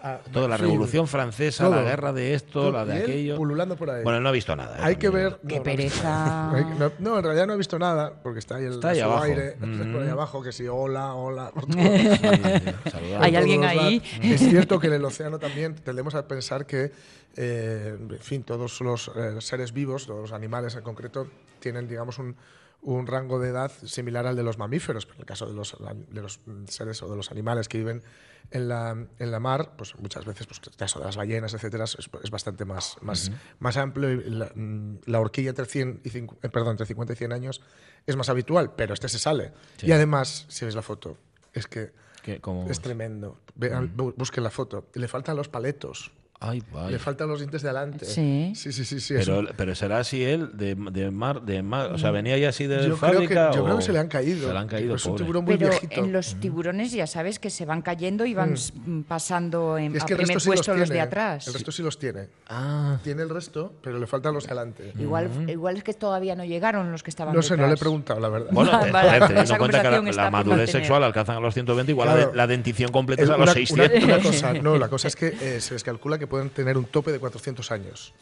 A- 0.00 0.18
toda 0.32 0.46
la 0.48 0.56
Revolución 0.56 1.06
Francesa, 1.08 1.64
todo. 1.64 1.76
la 1.76 1.82
guerra 1.82 2.12
de 2.12 2.34
esto, 2.34 2.52
todo, 2.52 2.72
la 2.72 2.84
de 2.84 2.94
y 2.94 2.96
él 2.98 3.02
aquello. 3.04 3.36
Pululando 3.36 3.76
por 3.76 3.90
ahí. 3.90 4.02
Bueno, 4.04 4.20
no 4.20 4.28
ha 4.28 4.32
visto 4.32 4.54
nada. 4.56 4.76
eh, 4.78 4.80
Hay 4.82 4.96
que 4.96 5.08
ver. 5.08 5.40
Qué 5.48 5.56
no, 5.58 5.62
pereza. 5.62 6.52
No, 6.78 6.92
no, 6.98 7.18
en 7.18 7.24
realidad 7.24 7.46
no 7.46 7.54
he 7.54 7.56
visto 7.56 7.78
nada, 7.78 8.12
porque 8.22 8.38
está 8.38 8.56
ahí 8.56 8.64
el 8.64 8.74
Está 8.74 8.90
ahí 8.90 8.98
su 9.00 9.04
abajo. 9.04 9.22
aire, 9.24 9.56
Mm. 9.60 9.92
por 9.92 10.02
ahí 10.02 10.08
abajo, 10.08 10.42
que 10.42 10.52
sí, 10.52 10.66
hola, 10.68 11.14
hola. 11.14 11.50
Sí. 11.68 13.14
Hay 13.18 13.36
alguien 13.36 13.64
ahí. 13.64 13.76
lados. 14.00 14.02
Es 14.22 14.40
cierto 14.40 14.78
que 14.78 14.86
en 14.88 14.94
el 14.94 15.04
océano 15.04 15.38
también 15.38 15.74
tendemos 15.74 16.14
a 16.14 16.26
pensar 16.26 16.66
que, 16.66 16.92
eh, 17.36 17.96
en 17.98 18.18
fin, 18.20 18.42
todos 18.42 18.80
los 18.80 19.10
eh, 19.16 19.36
seres 19.40 19.72
vivos, 19.72 20.06
todos 20.06 20.20
los 20.22 20.32
animales 20.32 20.74
en 20.76 20.82
concreto, 20.82 21.26
tienen, 21.60 21.88
digamos, 21.88 22.18
un, 22.18 22.36
un 22.80 23.06
rango 23.06 23.38
de 23.38 23.48
edad 23.50 23.72
similar 23.84 24.26
al 24.26 24.36
de 24.36 24.42
los 24.42 24.58
mamíferos. 24.58 25.04
Pero 25.06 25.16
en 25.16 25.20
el 25.20 25.26
caso 25.26 25.46
de 25.46 25.54
los, 25.54 25.76
de 26.10 26.22
los 26.22 26.40
mm, 26.46 26.66
seres 26.66 27.02
o 27.02 27.08
de 27.10 27.16
los 27.16 27.30
animales 27.30 27.68
que 27.68 27.78
viven 27.78 28.02
en 28.50 28.68
la, 28.68 28.90
en 29.18 29.30
la 29.30 29.40
mar, 29.40 29.74
pues 29.76 29.94
muchas 29.98 30.24
veces, 30.24 30.46
pues, 30.46 30.60
el 30.66 30.76
caso 30.76 30.98
de 30.98 31.04
las 31.04 31.16
ballenas, 31.16 31.52
etcétera, 31.52 31.84
es, 31.84 31.96
es 32.22 32.30
bastante 32.30 32.64
más, 32.64 32.96
más, 33.02 33.30
más 33.58 33.76
amplio. 33.76 34.10
Y 34.12 34.30
la, 34.30 34.50
mm, 34.54 34.98
la 35.06 35.20
horquilla 35.20 35.50
entre, 35.50 35.66
100 35.66 36.00
y 36.04 36.10
cincu- 36.10 36.36
eh, 36.42 36.48
perdón, 36.48 36.70
entre 36.72 36.86
50 36.86 37.12
y 37.12 37.16
100 37.16 37.32
años 37.32 37.60
es 38.06 38.16
más 38.16 38.28
habitual, 38.30 38.74
pero 38.74 38.94
este 38.94 39.08
se 39.08 39.18
sale. 39.18 39.52
Y 39.86 39.92
además, 39.92 40.46
si 40.48 40.64
ves 40.64 40.74
la 40.74 40.82
foto, 40.82 41.18
es 41.52 41.66
que 41.66 41.92
es 42.70 42.80
tremendo. 42.80 43.40
Bu- 43.96 44.14
busquen 44.16 44.44
la 44.44 44.50
foto. 44.50 44.86
Le 44.94 45.08
faltan 45.08 45.36
los 45.36 45.48
paletos. 45.48 46.12
Ay, 46.40 46.62
vaya. 46.72 46.90
Le 46.90 46.98
faltan 47.00 47.26
los 47.28 47.40
dientes 47.40 47.62
de 47.62 47.68
adelante. 47.68 48.04
Sí. 48.04 48.52
Sí, 48.54 48.70
sí, 48.72 48.84
sí. 48.84 49.14
Pero, 49.14 49.44
pero 49.56 49.74
será 49.74 49.98
así 49.98 50.22
él, 50.22 50.50
de, 50.56 50.76
de 50.76 51.10
mar, 51.10 51.42
de 51.42 51.62
mar. 51.64 51.90
O 51.92 51.98
sea, 51.98 52.12
venía 52.12 52.38
ya 52.38 52.50
así 52.50 52.68
de 52.68 52.76
yo, 52.76 52.82
creo 52.82 52.94
que, 52.94 52.96
fábrica. 52.96 53.50
yo 53.52 53.64
creo 53.64 53.76
que 53.78 53.82
se 53.82 53.92
le 53.92 53.98
han 53.98 54.06
caído. 54.06 54.46
Se 54.46 54.52
le 54.52 54.58
han 54.60 54.68
caído, 54.68 54.94
Es 54.94 55.04
un 55.06 55.16
tiburón 55.16 55.44
muy 55.44 55.56
Pero 55.56 55.70
viejito. 55.70 56.04
en 56.04 56.12
los 56.12 56.36
tiburones 56.38 56.92
ya 56.92 57.08
sabes 57.08 57.40
que 57.40 57.50
se 57.50 57.66
van 57.66 57.82
cayendo 57.82 58.24
y 58.24 58.34
van 58.34 58.52
s- 58.52 58.72
pasando 59.08 59.78
en, 59.78 59.96
es 59.96 60.02
a 60.02 60.06
que 60.06 60.12
el 60.12 60.18
primer 60.18 60.28
sí 60.40 60.46
los 60.48 60.54
puesto 60.56 60.64
tiene. 60.72 60.80
los 60.80 60.88
de 60.90 61.00
atrás. 61.00 61.48
El 61.48 61.54
resto 61.54 61.72
sí 61.72 61.82
los 61.82 61.98
tiene. 61.98 62.28
Ah, 62.48 62.98
Tiene 63.02 63.22
el 63.22 63.30
resto, 63.30 63.72
pero 63.82 63.98
le 63.98 64.06
faltan 64.06 64.32
los 64.32 64.44
de 64.44 64.52
adelante. 64.52 64.92
Igual, 64.98 65.28
igual 65.48 65.76
es 65.78 65.82
que 65.82 65.94
todavía 65.94 66.36
no 66.36 66.44
llegaron 66.44 66.92
los 66.92 67.02
que 67.02 67.10
estaban 67.10 67.34
No 67.34 67.42
sé, 67.42 67.56
no 67.56 67.66
le 67.66 67.74
he 67.74 67.76
preguntado, 67.76 68.20
la 68.20 68.28
verdad. 68.28 68.50
bueno, 68.52 68.70
Vale, 68.92 69.08
a 69.10 69.12
ver, 69.18 69.26
teniendo 69.28 69.52
en 69.54 69.58
cuenta 69.58 69.82
que 69.82 70.12
la, 70.12 70.30
madurez 70.30 70.70
sexual 70.70 71.02
alcanzan 71.02 71.38
a 71.38 71.40
los 71.40 71.52
120, 71.52 71.90
igual 71.90 72.06
la, 72.08 72.14
Claro. 72.14 72.30
de- 72.30 72.36
la 72.36 72.46
dentición 72.46 72.92
completa 72.92 73.22
Es 73.24 73.28
a 73.30 73.32
los 73.36 73.42
una, 73.42 73.52
600. 73.54 74.02
una- 74.04 74.14
una 74.14 74.22
cosa, 74.22 74.52
no, 74.54 74.78
la 74.78 74.88
cosa 74.88 75.08
es 75.08 75.16
que 75.16 75.26
eh, 75.40 75.60
se 75.60 75.74
les 75.74 75.82
calcula 75.82 76.16
que 76.16 76.27
pueden 76.28 76.50
tener 76.50 76.78
un 76.78 76.84
tope 76.84 77.12
de 77.12 77.18
400 77.18 77.70
años. 77.72 78.12